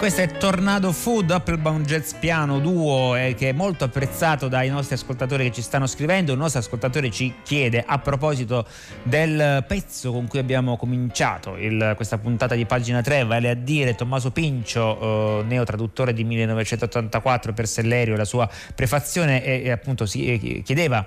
Questo 0.02 0.22
è 0.22 0.36
Tornado 0.36 0.90
Food, 0.90 1.30
Applebaum 1.30 1.84
Jazz 1.84 2.14
Piano 2.14 2.58
Duo, 2.58 3.14
eh, 3.14 3.36
che 3.36 3.50
è 3.50 3.52
molto 3.52 3.84
apprezzato 3.84 4.48
dai 4.48 4.68
nostri 4.68 4.96
ascoltatori 4.96 5.44
che 5.44 5.52
ci 5.52 5.62
stanno 5.62 5.86
scrivendo. 5.86 6.32
Un 6.32 6.40
nostro 6.40 6.58
ascoltatore 6.58 7.08
ci 7.12 7.32
chiede 7.44 7.84
a 7.86 8.00
proposito 8.00 8.66
del 9.04 9.64
pezzo 9.64 10.10
con 10.10 10.26
cui 10.26 10.40
abbiamo 10.40 10.76
cominciato 10.76 11.56
il, 11.56 11.92
questa 11.94 12.18
puntata 12.18 12.56
di 12.56 12.66
pagina 12.66 13.00
3, 13.00 13.24
vale 13.26 13.50
a 13.50 13.54
dire 13.54 13.94
Tommaso 13.94 14.32
Pincio, 14.32 15.38
eh, 15.38 15.44
neotraduttore 15.44 16.12
di 16.12 16.24
1984 16.24 17.52
per 17.52 17.68
Sellerio, 17.68 18.16
la 18.16 18.24
sua 18.24 18.50
prefazione 18.74 19.44
e, 19.44 19.62
e 19.66 19.70
appunto 19.70 20.04
si 20.04 20.32
eh, 20.32 20.62
chiedeva 20.64 21.06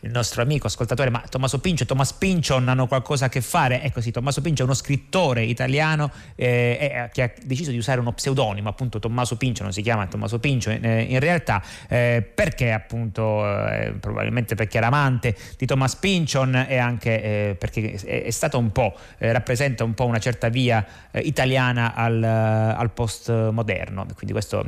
il 0.00 0.10
nostro 0.10 0.42
amico 0.42 0.68
ascoltatore, 0.68 1.10
ma 1.10 1.24
Tommaso 1.28 1.58
Pincio 1.58 1.82
e 1.82 1.86
Thomas 1.86 2.12
Pinchon 2.12 2.68
hanno 2.68 2.86
qualcosa 2.86 3.24
a 3.24 3.28
che 3.28 3.40
fare? 3.40 3.82
Ecco 3.82 4.00
sì, 4.00 4.12
Tommaso 4.12 4.40
Pincio 4.40 4.62
è 4.62 4.64
uno 4.64 4.74
scrittore 4.74 5.42
italiano 5.42 6.12
eh, 6.36 6.78
eh, 6.80 7.10
che 7.12 7.22
ha 7.22 7.32
deciso 7.42 7.72
di 7.72 7.78
usare 7.78 7.98
uno 7.98 8.12
pseudonimo, 8.12 8.68
appunto 8.68 9.00
Tommaso 9.00 9.36
Pincio, 9.36 9.64
non 9.64 9.72
si 9.72 9.82
chiama 9.82 10.06
Tommaso 10.06 10.38
Pincio 10.38 10.70
eh, 10.70 11.02
in 11.02 11.18
realtà, 11.18 11.60
eh, 11.88 12.24
perché 12.32 12.70
appunto, 12.70 13.44
eh, 13.44 13.92
probabilmente 13.98 14.54
perché 14.54 14.76
era 14.76 14.86
amante 14.86 15.36
di 15.56 15.66
Thomas 15.66 15.96
Pinchon 15.96 16.66
e 16.68 16.76
anche 16.76 17.22
eh, 17.22 17.56
perché 17.58 17.94
è, 17.94 18.22
è, 18.24 18.30
stato 18.30 18.56
un 18.56 18.70
po', 18.70 18.94
rappresenta 19.18 19.82
un 19.82 19.94
po' 19.94 20.04
una 20.04 20.20
certa 20.20 20.48
via 20.48 20.84
italiana 21.22 21.94
al, 21.94 22.22
al 22.22 22.90
postmoderno, 22.92 24.06
quindi 24.14 24.32
questo, 24.32 24.64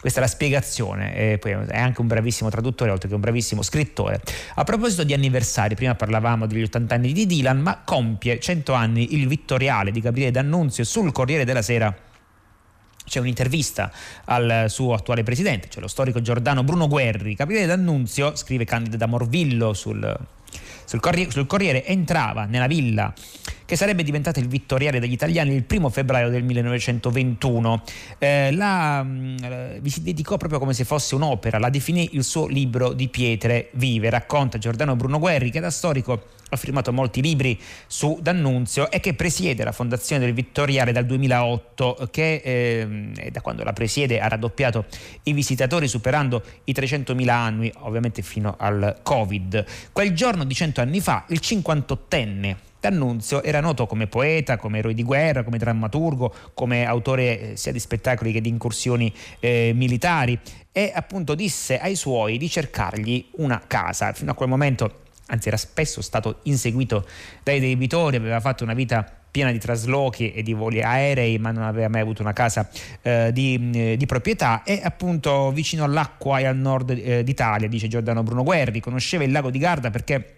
questa 0.00 0.18
è 0.18 0.22
la 0.22 0.28
spiegazione, 0.28 1.38
poi 1.38 1.52
è 1.52 1.78
anche 1.78 2.00
un 2.00 2.08
bravissimo 2.08 2.50
traduttore 2.50 2.90
oltre 2.90 3.08
che 3.08 3.14
un 3.14 3.20
bravissimo 3.20 3.62
scrittore. 3.62 4.20
A 4.54 4.64
proposito 4.64 5.04
di 5.04 5.12
anniversari, 5.12 5.74
prima 5.74 5.94
parlavamo 5.94 6.46
degli 6.46 6.62
80 6.62 6.94
anni 6.94 7.12
di 7.12 7.26
Dylan, 7.26 7.60
ma 7.60 7.82
compie 7.84 8.38
100 8.40 8.72
anni 8.72 9.14
il 9.14 9.28
Vittoriale 9.28 9.90
di 9.90 10.00
Gabriele 10.00 10.30
D'Annunzio 10.30 10.84
sul 10.84 11.12
Corriere 11.12 11.44
della 11.44 11.62
Sera 11.62 11.94
c'è 13.08 13.20
un'intervista 13.20 13.90
al 14.26 14.66
suo 14.68 14.92
attuale 14.92 15.22
presidente, 15.22 15.68
cioè 15.70 15.80
lo 15.80 15.88
storico 15.88 16.20
giordano 16.20 16.62
Bruno 16.62 16.86
Guerri. 16.86 17.34
Gabriele 17.34 17.66
D'Annunzio, 17.66 18.36
scrive 18.36 18.64
Candide 18.64 18.96
da 18.96 19.06
Morvillo 19.06 19.72
sul, 19.72 20.16
sul, 20.84 21.00
Corriere, 21.00 21.30
sul 21.30 21.46
Corriere, 21.46 21.84
entrava 21.86 22.44
nella 22.44 22.66
villa 22.66 23.12
che 23.68 23.76
sarebbe 23.76 24.02
diventata 24.02 24.40
il 24.40 24.48
vittoriale 24.48 24.98
degli 24.98 25.12
italiani 25.12 25.54
il 25.54 25.62
primo 25.62 25.90
febbraio 25.90 26.30
del 26.30 26.42
1921. 26.42 27.82
Eh, 28.16 28.50
la, 28.52 29.02
mm, 29.04 29.36
eh, 29.42 29.78
vi 29.82 29.90
si 29.90 30.00
dedicò 30.00 30.38
proprio 30.38 30.58
come 30.58 30.72
se 30.72 30.84
fosse 30.84 31.14
un'opera, 31.14 31.58
la 31.58 31.68
definì 31.68 32.08
il 32.12 32.24
suo 32.24 32.46
libro 32.46 32.94
di 32.94 33.08
pietre 33.08 33.68
vive, 33.72 34.08
racconta 34.08 34.56
Giordano 34.56 34.96
Bruno 34.96 35.18
Guerri 35.18 35.50
che 35.50 35.60
da 35.60 35.68
storico 35.68 36.28
ha 36.48 36.56
firmato 36.56 36.94
molti 36.94 37.20
libri 37.20 37.60
su 37.86 38.18
D'Annunzio 38.22 38.90
e 38.90 39.00
che 39.00 39.12
presiede 39.12 39.64
la 39.64 39.72
fondazione 39.72 40.24
del 40.24 40.32
Vittoriale 40.32 40.90
dal 40.92 41.04
2008, 41.04 42.08
che 42.10 42.40
eh, 42.42 43.30
da 43.30 43.42
quando 43.42 43.64
la 43.64 43.74
presiede 43.74 44.18
ha 44.18 44.28
raddoppiato 44.28 44.86
i 45.24 45.34
visitatori 45.34 45.88
superando 45.88 46.42
i 46.64 46.72
300.000 46.72 47.28
annui, 47.28 47.70
ovviamente 47.80 48.22
fino 48.22 48.54
al 48.58 49.00
Covid. 49.02 49.62
Quel 49.92 50.14
giorno 50.14 50.44
di 50.44 50.54
100 50.54 50.80
anni 50.80 51.02
fa, 51.02 51.26
il 51.28 51.40
58enne 51.42 52.56
D'Annunzio 52.80 53.42
era 53.42 53.60
noto 53.60 53.86
come 53.86 54.06
poeta, 54.06 54.56
come 54.56 54.78
eroe 54.78 54.94
di 54.94 55.02
guerra, 55.02 55.42
come 55.42 55.58
drammaturgo, 55.58 56.34
come 56.54 56.84
autore 56.84 57.52
eh, 57.52 57.56
sia 57.56 57.72
di 57.72 57.80
spettacoli 57.80 58.32
che 58.32 58.40
di 58.40 58.48
incursioni 58.48 59.12
eh, 59.40 59.72
militari 59.74 60.38
e 60.70 60.92
appunto 60.94 61.34
disse 61.34 61.78
ai 61.78 61.96
suoi 61.96 62.38
di 62.38 62.48
cercargli 62.48 63.30
una 63.36 63.62
casa. 63.66 64.12
Fino 64.12 64.30
a 64.30 64.34
quel 64.34 64.48
momento 64.48 65.06
anzi 65.26 65.48
era 65.48 65.56
spesso 65.56 66.00
stato 66.00 66.40
inseguito 66.44 67.06
dai 67.42 67.60
debitori, 67.60 68.16
aveva 68.16 68.40
fatto 68.40 68.64
una 68.64 68.74
vita 68.74 69.12
piena 69.30 69.52
di 69.52 69.58
traslochi 69.58 70.32
e 70.32 70.42
di 70.42 70.54
voli 70.54 70.82
aerei, 70.82 71.38
ma 71.38 71.50
non 71.50 71.64
aveva 71.64 71.88
mai 71.88 72.00
avuto 72.00 72.22
una 72.22 72.32
casa 72.32 72.68
eh, 73.02 73.30
di, 73.32 73.70
eh, 73.74 73.96
di, 73.96 74.06
proprietà 74.06 74.62
e 74.62 74.80
appunto 74.82 75.50
vicino 75.52 75.84
all'acqua 75.84 76.38
e 76.38 76.46
al 76.46 76.56
nord 76.56 76.90
eh, 76.90 77.22
d'Italia, 77.22 77.68
dice 77.68 77.88
Giordano 77.88 78.22
Bruno 78.22 78.42
Guerri, 78.42 78.80
conosceva 78.80 79.24
il 79.24 79.30
lago 79.30 79.50
di 79.50 79.58
Garda 79.58 79.90
perché 79.90 80.37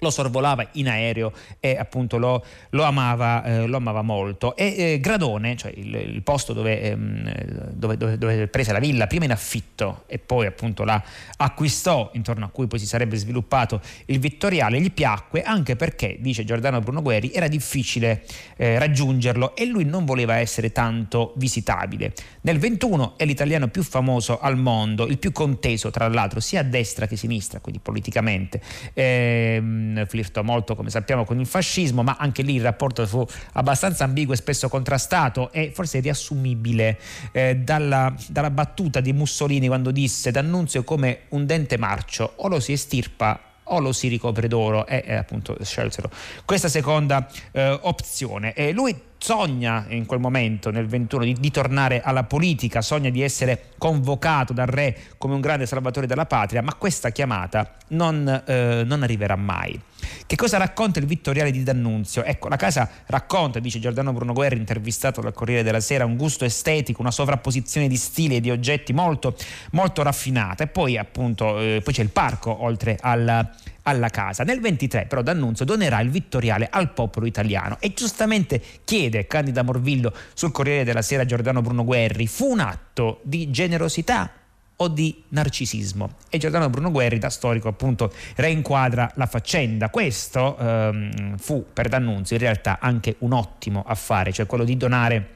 lo 0.00 0.10
sorvolava 0.10 0.68
in 0.72 0.88
aereo 0.88 1.32
e 1.60 1.76
appunto 1.76 2.18
lo, 2.18 2.44
lo, 2.70 2.82
amava, 2.82 3.44
eh, 3.44 3.66
lo 3.66 3.76
amava, 3.76 4.02
molto. 4.02 4.56
E 4.56 4.74
eh, 4.76 5.00
Gradone, 5.00 5.56
cioè 5.56 5.72
il, 5.74 5.94
il 5.94 6.22
posto 6.22 6.52
dove, 6.52 6.80
ehm, 6.80 7.70
dove, 7.70 7.96
dove, 7.96 8.18
dove, 8.18 8.46
prese 8.48 8.72
la 8.72 8.80
villa, 8.80 9.06
prima 9.06 9.24
in 9.24 9.30
affitto 9.30 10.04
e 10.06 10.18
poi 10.18 10.46
appunto 10.46 10.84
la 10.84 11.02
acquistò, 11.36 12.10
intorno 12.14 12.44
a 12.44 12.48
cui 12.48 12.66
poi 12.66 12.78
si 12.78 12.86
sarebbe 12.86 13.16
sviluppato 13.16 13.80
il 14.06 14.18
Vittoriale, 14.18 14.80
gli 14.80 14.92
piacque 14.92 15.42
anche 15.42 15.76
perché, 15.76 16.16
dice 16.20 16.44
Giordano 16.44 16.80
Bruno 16.80 17.00
Guerri, 17.00 17.32
era 17.32 17.48
difficile 17.48 18.24
eh, 18.56 18.78
raggiungerlo 18.78 19.54
e 19.56 19.64
lui 19.64 19.84
non 19.84 20.04
voleva 20.04 20.36
essere 20.36 20.72
tanto 20.72 21.32
visitabile. 21.36 22.12
Nel 22.42 22.58
21 22.58 23.14
è 23.16 23.24
l'italiano 23.24 23.68
più 23.68 23.82
famoso 23.82 24.38
al 24.40 24.58
mondo, 24.58 25.06
il 25.06 25.18
più 25.18 25.32
conteso 25.32 25.90
tra 25.90 26.08
l'altro 26.08 26.40
sia 26.40 26.60
a 26.60 26.64
destra 26.64 27.06
che 27.06 27.14
a 27.14 27.18
sinistra, 27.18 27.60
quindi 27.60 27.80
politicamente. 27.80 28.60
Ehm, 28.92 29.83
flirtò 30.06 30.42
molto, 30.42 30.74
come 30.74 30.90
sappiamo, 30.90 31.24
con 31.24 31.40
il 31.40 31.46
fascismo, 31.46 32.02
ma 32.02 32.16
anche 32.18 32.42
lì 32.42 32.54
il 32.54 32.62
rapporto 32.62 33.06
fu 33.06 33.24
abbastanza 33.52 34.04
ambiguo 34.04 34.34
e 34.34 34.36
spesso 34.36 34.68
contrastato 34.68 35.52
e 35.52 35.70
forse 35.74 36.00
riassumibile 36.00 36.98
eh, 37.32 37.56
dalla, 37.56 38.14
dalla 38.28 38.50
battuta 38.50 39.00
di 39.00 39.12
Mussolini 39.12 39.66
quando 39.66 39.90
disse 39.90 40.30
D'Annunzio 40.30 40.84
come 40.84 41.22
un 41.30 41.46
dente 41.46 41.76
marcio, 41.76 42.32
o 42.36 42.48
lo 42.48 42.60
si 42.60 42.72
estirpa 42.72 43.40
o 43.68 43.78
lo 43.78 43.92
si 43.92 44.08
ricopre 44.08 44.48
d'oro 44.48 44.86
e 44.86 45.02
eh, 45.06 45.14
appunto 45.14 45.56
scelsero 45.62 46.10
questa 46.44 46.68
seconda 46.68 47.26
eh, 47.52 47.78
opzione. 47.82 48.52
E 48.52 48.72
lui 48.72 48.94
sogna 49.24 49.86
in 49.88 50.04
quel 50.04 50.20
momento, 50.20 50.70
nel 50.70 50.86
21, 50.86 51.24
di, 51.24 51.32
di, 51.32 51.50
tornare 51.50 52.02
alla 52.02 52.24
politica, 52.24 52.82
sogna 52.82 53.08
di 53.08 53.22
essere 53.22 53.70
convocato 53.78 54.52
dal 54.52 54.66
re 54.66 54.94
come 55.16 55.32
un 55.32 55.40
grande 55.40 55.64
salvatore 55.64 56.06
della 56.06 56.26
patria, 56.26 56.60
ma 56.60 56.74
questa 56.74 57.08
chiamata 57.08 57.76
non, 57.88 58.42
eh, 58.44 58.82
non 58.84 59.02
arriverà 59.02 59.34
mai. 59.34 59.80
Che 60.26 60.36
cosa 60.36 60.58
racconta 60.58 60.98
il 60.98 61.06
Vittoriale 61.06 61.50
di 61.50 61.62
D'Annunzio? 61.62 62.22
Ecco, 62.22 62.48
la 62.48 62.56
casa 62.56 62.86
racconta, 63.06 63.60
dice 63.60 63.78
Giordano 63.78 64.12
Bruno 64.12 64.34
Guerri, 64.34 64.58
intervistato 64.58 65.22
dal 65.22 65.32
Corriere 65.32 65.62
della 65.62 65.80
Sera, 65.80 66.04
un 66.04 66.16
gusto 66.16 66.44
estetico, 66.44 67.00
una 67.00 67.10
sovrapposizione 67.10 67.88
di 67.88 67.96
stili 67.96 68.36
e 68.36 68.40
di 68.40 68.50
oggetti 68.50 68.92
molto, 68.92 69.34
molto 69.70 70.02
raffinata. 70.02 70.64
E 70.64 70.66
poi, 70.66 70.98
appunto, 70.98 71.58
eh, 71.60 71.80
poi 71.82 71.94
c'è 71.94 72.02
il 72.02 72.10
parco 72.10 72.62
oltre 72.62 72.98
alla, 73.00 73.50
alla 73.84 74.08
casa. 74.08 74.44
Nel 74.44 74.60
23 74.60 75.06
però 75.06 75.22
D'Annunzio 75.22 75.64
donerà 75.64 76.00
il 76.00 76.10
Vittoriale 76.10 76.68
al 76.70 76.92
popolo 76.92 77.26
italiano 77.26 77.76
e 77.80 77.92
giustamente 77.94 78.60
chiede 78.84 79.26
Candida 79.26 79.62
Morvillo 79.62 80.12
sul 80.34 80.52
Corriere 80.52 80.84
della 80.84 81.02
Sera 81.02 81.24
Giordano 81.24 81.62
Bruno 81.62 81.84
Guerri, 81.84 82.26
fu 82.26 82.50
un 82.50 82.60
atto 82.60 83.20
di 83.22 83.50
generosità 83.50 84.30
o 84.76 84.88
di 84.88 85.22
narcisismo. 85.28 86.14
E 86.28 86.38
Giordano 86.38 86.68
Bruno 86.68 86.90
Guerri, 86.90 87.18
da 87.18 87.30
storico, 87.30 87.68
appunto, 87.68 88.12
reinquadra 88.36 89.10
la 89.14 89.26
faccenda. 89.26 89.88
Questo 89.88 90.56
ehm, 90.58 91.36
fu 91.38 91.64
per 91.72 91.88
D'Annunzio 91.88 92.36
in 92.36 92.42
realtà 92.42 92.78
anche 92.80 93.16
un 93.18 93.32
ottimo 93.32 93.84
affare, 93.86 94.32
cioè 94.32 94.46
quello 94.46 94.64
di 94.64 94.76
donare 94.76 95.28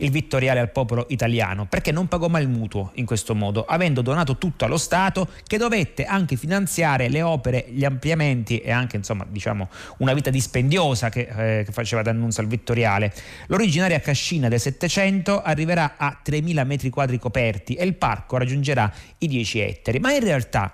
il 0.00 0.10
vittoriale 0.10 0.60
al 0.60 0.70
popolo 0.70 1.06
italiano, 1.08 1.66
perché 1.66 1.92
non 1.92 2.08
pagò 2.08 2.28
mai 2.28 2.42
il 2.42 2.48
mutuo 2.48 2.90
in 2.94 3.06
questo 3.06 3.34
modo, 3.34 3.64
avendo 3.64 4.02
donato 4.02 4.36
tutto 4.36 4.64
allo 4.64 4.76
Stato 4.76 5.28
che 5.46 5.58
dovette 5.58 6.04
anche 6.04 6.36
finanziare 6.36 7.08
le 7.08 7.22
opere, 7.22 7.66
gli 7.70 7.84
ampliamenti 7.84 8.58
e 8.58 8.70
anche 8.70 8.96
insomma 8.96 9.26
diciamo 9.28 9.68
una 9.98 10.12
vita 10.12 10.30
dispendiosa 10.30 11.08
che, 11.08 11.60
eh, 11.60 11.64
che 11.64 11.72
faceva 11.72 12.02
d'annunzio 12.02 12.42
al 12.42 12.48
vittoriale. 12.48 13.12
L'originaria 13.46 14.00
cascina 14.00 14.48
del 14.48 14.60
Settecento 14.60 15.42
arriverà 15.42 15.94
a 15.96 16.20
3.000 16.24 16.66
metri 16.66 16.90
quadri 16.90 17.18
coperti 17.18 17.74
e 17.74 17.84
il 17.84 17.94
parco 17.94 18.36
raggiungerà 18.36 18.92
i 19.18 19.26
10 19.26 19.60
ettari, 19.60 19.98
ma 19.98 20.12
in 20.12 20.20
realtà 20.20 20.72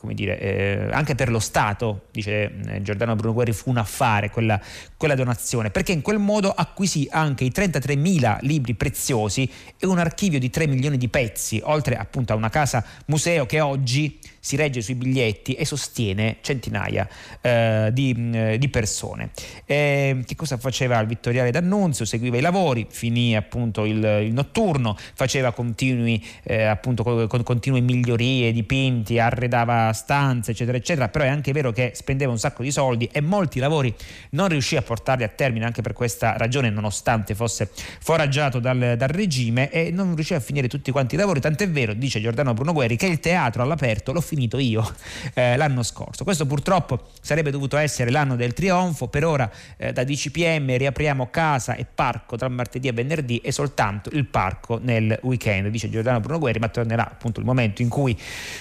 come 0.00 0.14
dire, 0.14 0.38
eh, 0.40 0.88
anche 0.90 1.14
per 1.14 1.28
lo 1.28 1.38
Stato, 1.38 2.06
dice 2.10 2.50
eh, 2.68 2.80
Giordano 2.80 3.14
Bruno 3.16 3.34
Guerri, 3.34 3.52
fu 3.52 3.68
un 3.68 3.76
affare 3.76 4.30
quella, 4.30 4.58
quella, 4.96 5.14
donazione, 5.14 5.70
perché 5.70 5.92
in 5.92 6.00
quel 6.00 6.18
modo 6.18 6.50
acquisì 6.50 7.06
anche 7.10 7.44
i 7.44 7.52
33.000 7.54 8.38
libri 8.40 8.72
preziosi 8.72 9.48
e 9.78 9.86
un 9.86 9.98
archivio 9.98 10.38
di 10.38 10.48
3 10.48 10.66
milioni 10.68 10.96
di 10.96 11.08
pezzi, 11.08 11.60
oltre 11.62 11.96
appunto 11.96 12.32
a 12.32 12.36
una 12.36 12.48
casa 12.48 12.82
museo 13.06 13.44
che 13.44 13.60
oggi 13.60 14.18
si 14.40 14.56
regge 14.56 14.80
sui 14.80 14.94
biglietti 14.94 15.52
e 15.52 15.66
sostiene 15.66 16.38
centinaia 16.40 17.06
eh, 17.42 17.90
di, 17.92 18.30
eh, 18.32 18.58
di, 18.58 18.68
persone. 18.68 19.30
Eh, 19.66 20.22
che 20.26 20.34
cosa 20.34 20.56
faceva 20.56 20.98
il 20.98 21.06
Vittoriale 21.06 21.50
d'Annunzio? 21.50 22.06
Seguiva 22.06 22.38
i 22.38 22.40
lavori, 22.40 22.86
finì 22.88 23.36
appunto 23.36 23.84
il, 23.84 24.02
il 24.02 24.32
notturno, 24.32 24.96
faceva 25.14 25.52
continui, 25.52 26.24
eh, 26.42 26.62
appunto, 26.62 27.02
con, 27.28 27.42
continue 27.42 27.80
migliorie, 27.80 28.52
dipinti, 28.52 29.18
arredava 29.18 29.92
stanze, 29.92 30.52
eccetera, 30.52 30.78
eccetera, 30.78 31.08
però 31.08 31.24
è 31.24 31.28
anche 31.28 31.52
vero 31.52 31.70
che 31.70 31.92
spendeva 31.94 32.32
un 32.32 32.38
sacco 32.38 32.62
di 32.62 32.70
soldi 32.70 33.08
e 33.12 33.20
molti 33.20 33.58
lavori 33.58 33.94
non 34.30 34.48
riuscì 34.48 34.76
a 34.76 34.82
portarli 34.82 35.24
a 35.24 35.28
termine 35.28 35.66
anche 35.66 35.82
per 35.82 35.92
questa 35.92 36.36
ragione, 36.38 36.70
nonostante 36.70 37.34
fosse 37.34 37.68
foraggiato 38.00 38.58
dal, 38.58 38.94
dal 38.96 39.08
regime 39.08 39.70
e 39.70 39.90
non 39.90 40.14
riuscì 40.14 40.34
a 40.34 40.40
finire 40.40 40.66
tutti 40.66 40.90
quanti 40.90 41.14
i 41.16 41.18
lavori, 41.18 41.40
tant'è 41.40 41.68
vero, 41.68 41.92
dice 41.92 42.20
Giordano 42.20 42.54
Bruno 42.54 42.72
Guerri, 42.72 42.96
che 42.96 43.06
il 43.06 43.20
teatro 43.20 43.62
all'aperto 43.62 44.12
lo 44.12 44.20
finito 44.30 44.58
io 44.58 44.88
eh, 45.34 45.56
l'anno 45.56 45.82
scorso. 45.82 46.22
Questo 46.22 46.46
purtroppo 46.46 47.08
sarebbe 47.20 47.50
dovuto 47.50 47.76
essere 47.76 48.10
l'anno 48.10 48.36
del 48.36 48.52
trionfo, 48.52 49.08
per 49.08 49.24
ora 49.24 49.50
eh, 49.76 49.92
da 49.92 50.04
DCPM 50.04 50.76
riapriamo 50.76 51.28
casa 51.30 51.74
e 51.74 51.84
parco 51.92 52.36
tra 52.36 52.48
martedì 52.48 52.86
e 52.86 52.92
venerdì 52.92 53.38
e 53.38 53.50
soltanto 53.50 54.10
il 54.12 54.26
parco 54.26 54.78
nel 54.80 55.18
weekend, 55.22 55.66
dice 55.68 55.90
Giordano 55.90 56.20
Bruno 56.20 56.38
Guerri, 56.38 56.60
ma 56.60 56.68
tornerà 56.68 57.04
appunto 57.06 57.40
il 57.40 57.46
momento 57.46 57.82
in 57.82 57.88
cui 57.88 58.16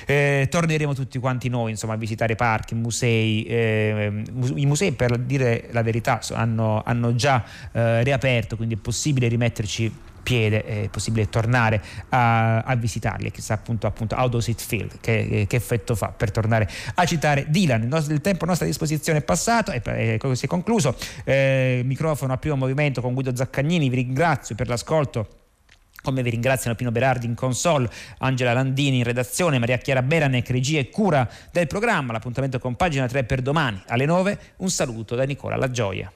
eh, 0.07 0.47
torneremo 0.49 0.95
tutti 0.95 1.19
quanti 1.19 1.49
noi 1.49 1.71
insomma, 1.71 1.93
a 1.93 1.97
visitare 1.97 2.35
parchi, 2.35 2.73
musei. 2.73 3.43
Eh, 3.43 4.23
I 4.55 4.65
musei 4.65 4.91
per 4.93 5.17
dire 5.19 5.67
la 5.71 5.83
verità 5.83 6.19
hanno, 6.31 6.81
hanno 6.83 7.13
già 7.15 7.43
eh, 7.71 8.03
riaperto, 8.03 8.55
quindi 8.55 8.75
è 8.75 8.77
possibile 8.77 9.27
rimetterci 9.27 10.07
piede 10.29 10.63
è 10.63 10.89
possibile 10.89 11.27
tornare 11.27 11.81
a, 12.09 12.59
a 12.59 12.75
visitarli 12.75 13.27
e 13.27 13.31
chissà 13.31 13.55
appunto, 13.55 13.87
appunto 13.87 14.15
how 14.15 14.29
does 14.29 14.47
it 14.47 14.61
feel 14.61 14.87
che, 15.01 15.47
che, 15.47 15.55
effetto 15.55 15.95
fa 15.95 16.09
per 16.09 16.29
tornare 16.29 16.69
a 16.93 17.05
citare 17.05 17.47
Dylan 17.49 17.81
il, 17.81 17.87
nostro, 17.87 18.13
il 18.13 18.21
tempo 18.21 18.43
a 18.43 18.47
nostra 18.47 18.67
disposizione 18.67 19.19
è 19.19 19.21
passato 19.23 19.71
e, 19.71 19.81
si 20.33 20.45
è 20.45 20.47
concluso 20.47 20.95
eh, 21.23 21.81
microfono 21.83 22.31
a 22.31 22.37
primo 22.37 22.55
movimento 22.57 23.01
con 23.01 23.15
Guido 23.15 23.35
Zaccagnini 23.35 23.89
vi 23.89 23.95
ringrazio 23.95 24.53
per 24.53 24.67
l'ascolto 24.67 25.27
come 26.03 26.21
vi 26.21 26.29
ringraziano 26.29 26.77
Pino 26.77 26.91
Berardi 26.91 27.25
in 27.25 27.35
console, 27.35 27.89
Angela 28.19 28.53
Landini 28.53 28.99
in 28.99 29.03
redazione, 29.03 29.59
Maria 29.59 29.77
Chiara 29.77 30.01
Beranec, 30.01 30.49
regia 30.49 30.79
e 30.79 30.89
cura 30.89 31.29
del 31.51 31.67
programma. 31.67 32.13
L'appuntamento 32.13 32.57
con 32.57 32.77
pagina 32.77 33.05
3 33.05 33.25
per 33.25 33.41
domani 33.41 33.83
alle 33.87 34.05
9. 34.05 34.39
Un 34.59 34.69
saluto 34.69 35.15
da 35.15 35.25
Nicola 35.25 35.57
La 35.57 35.69
Gioia. 35.69 36.09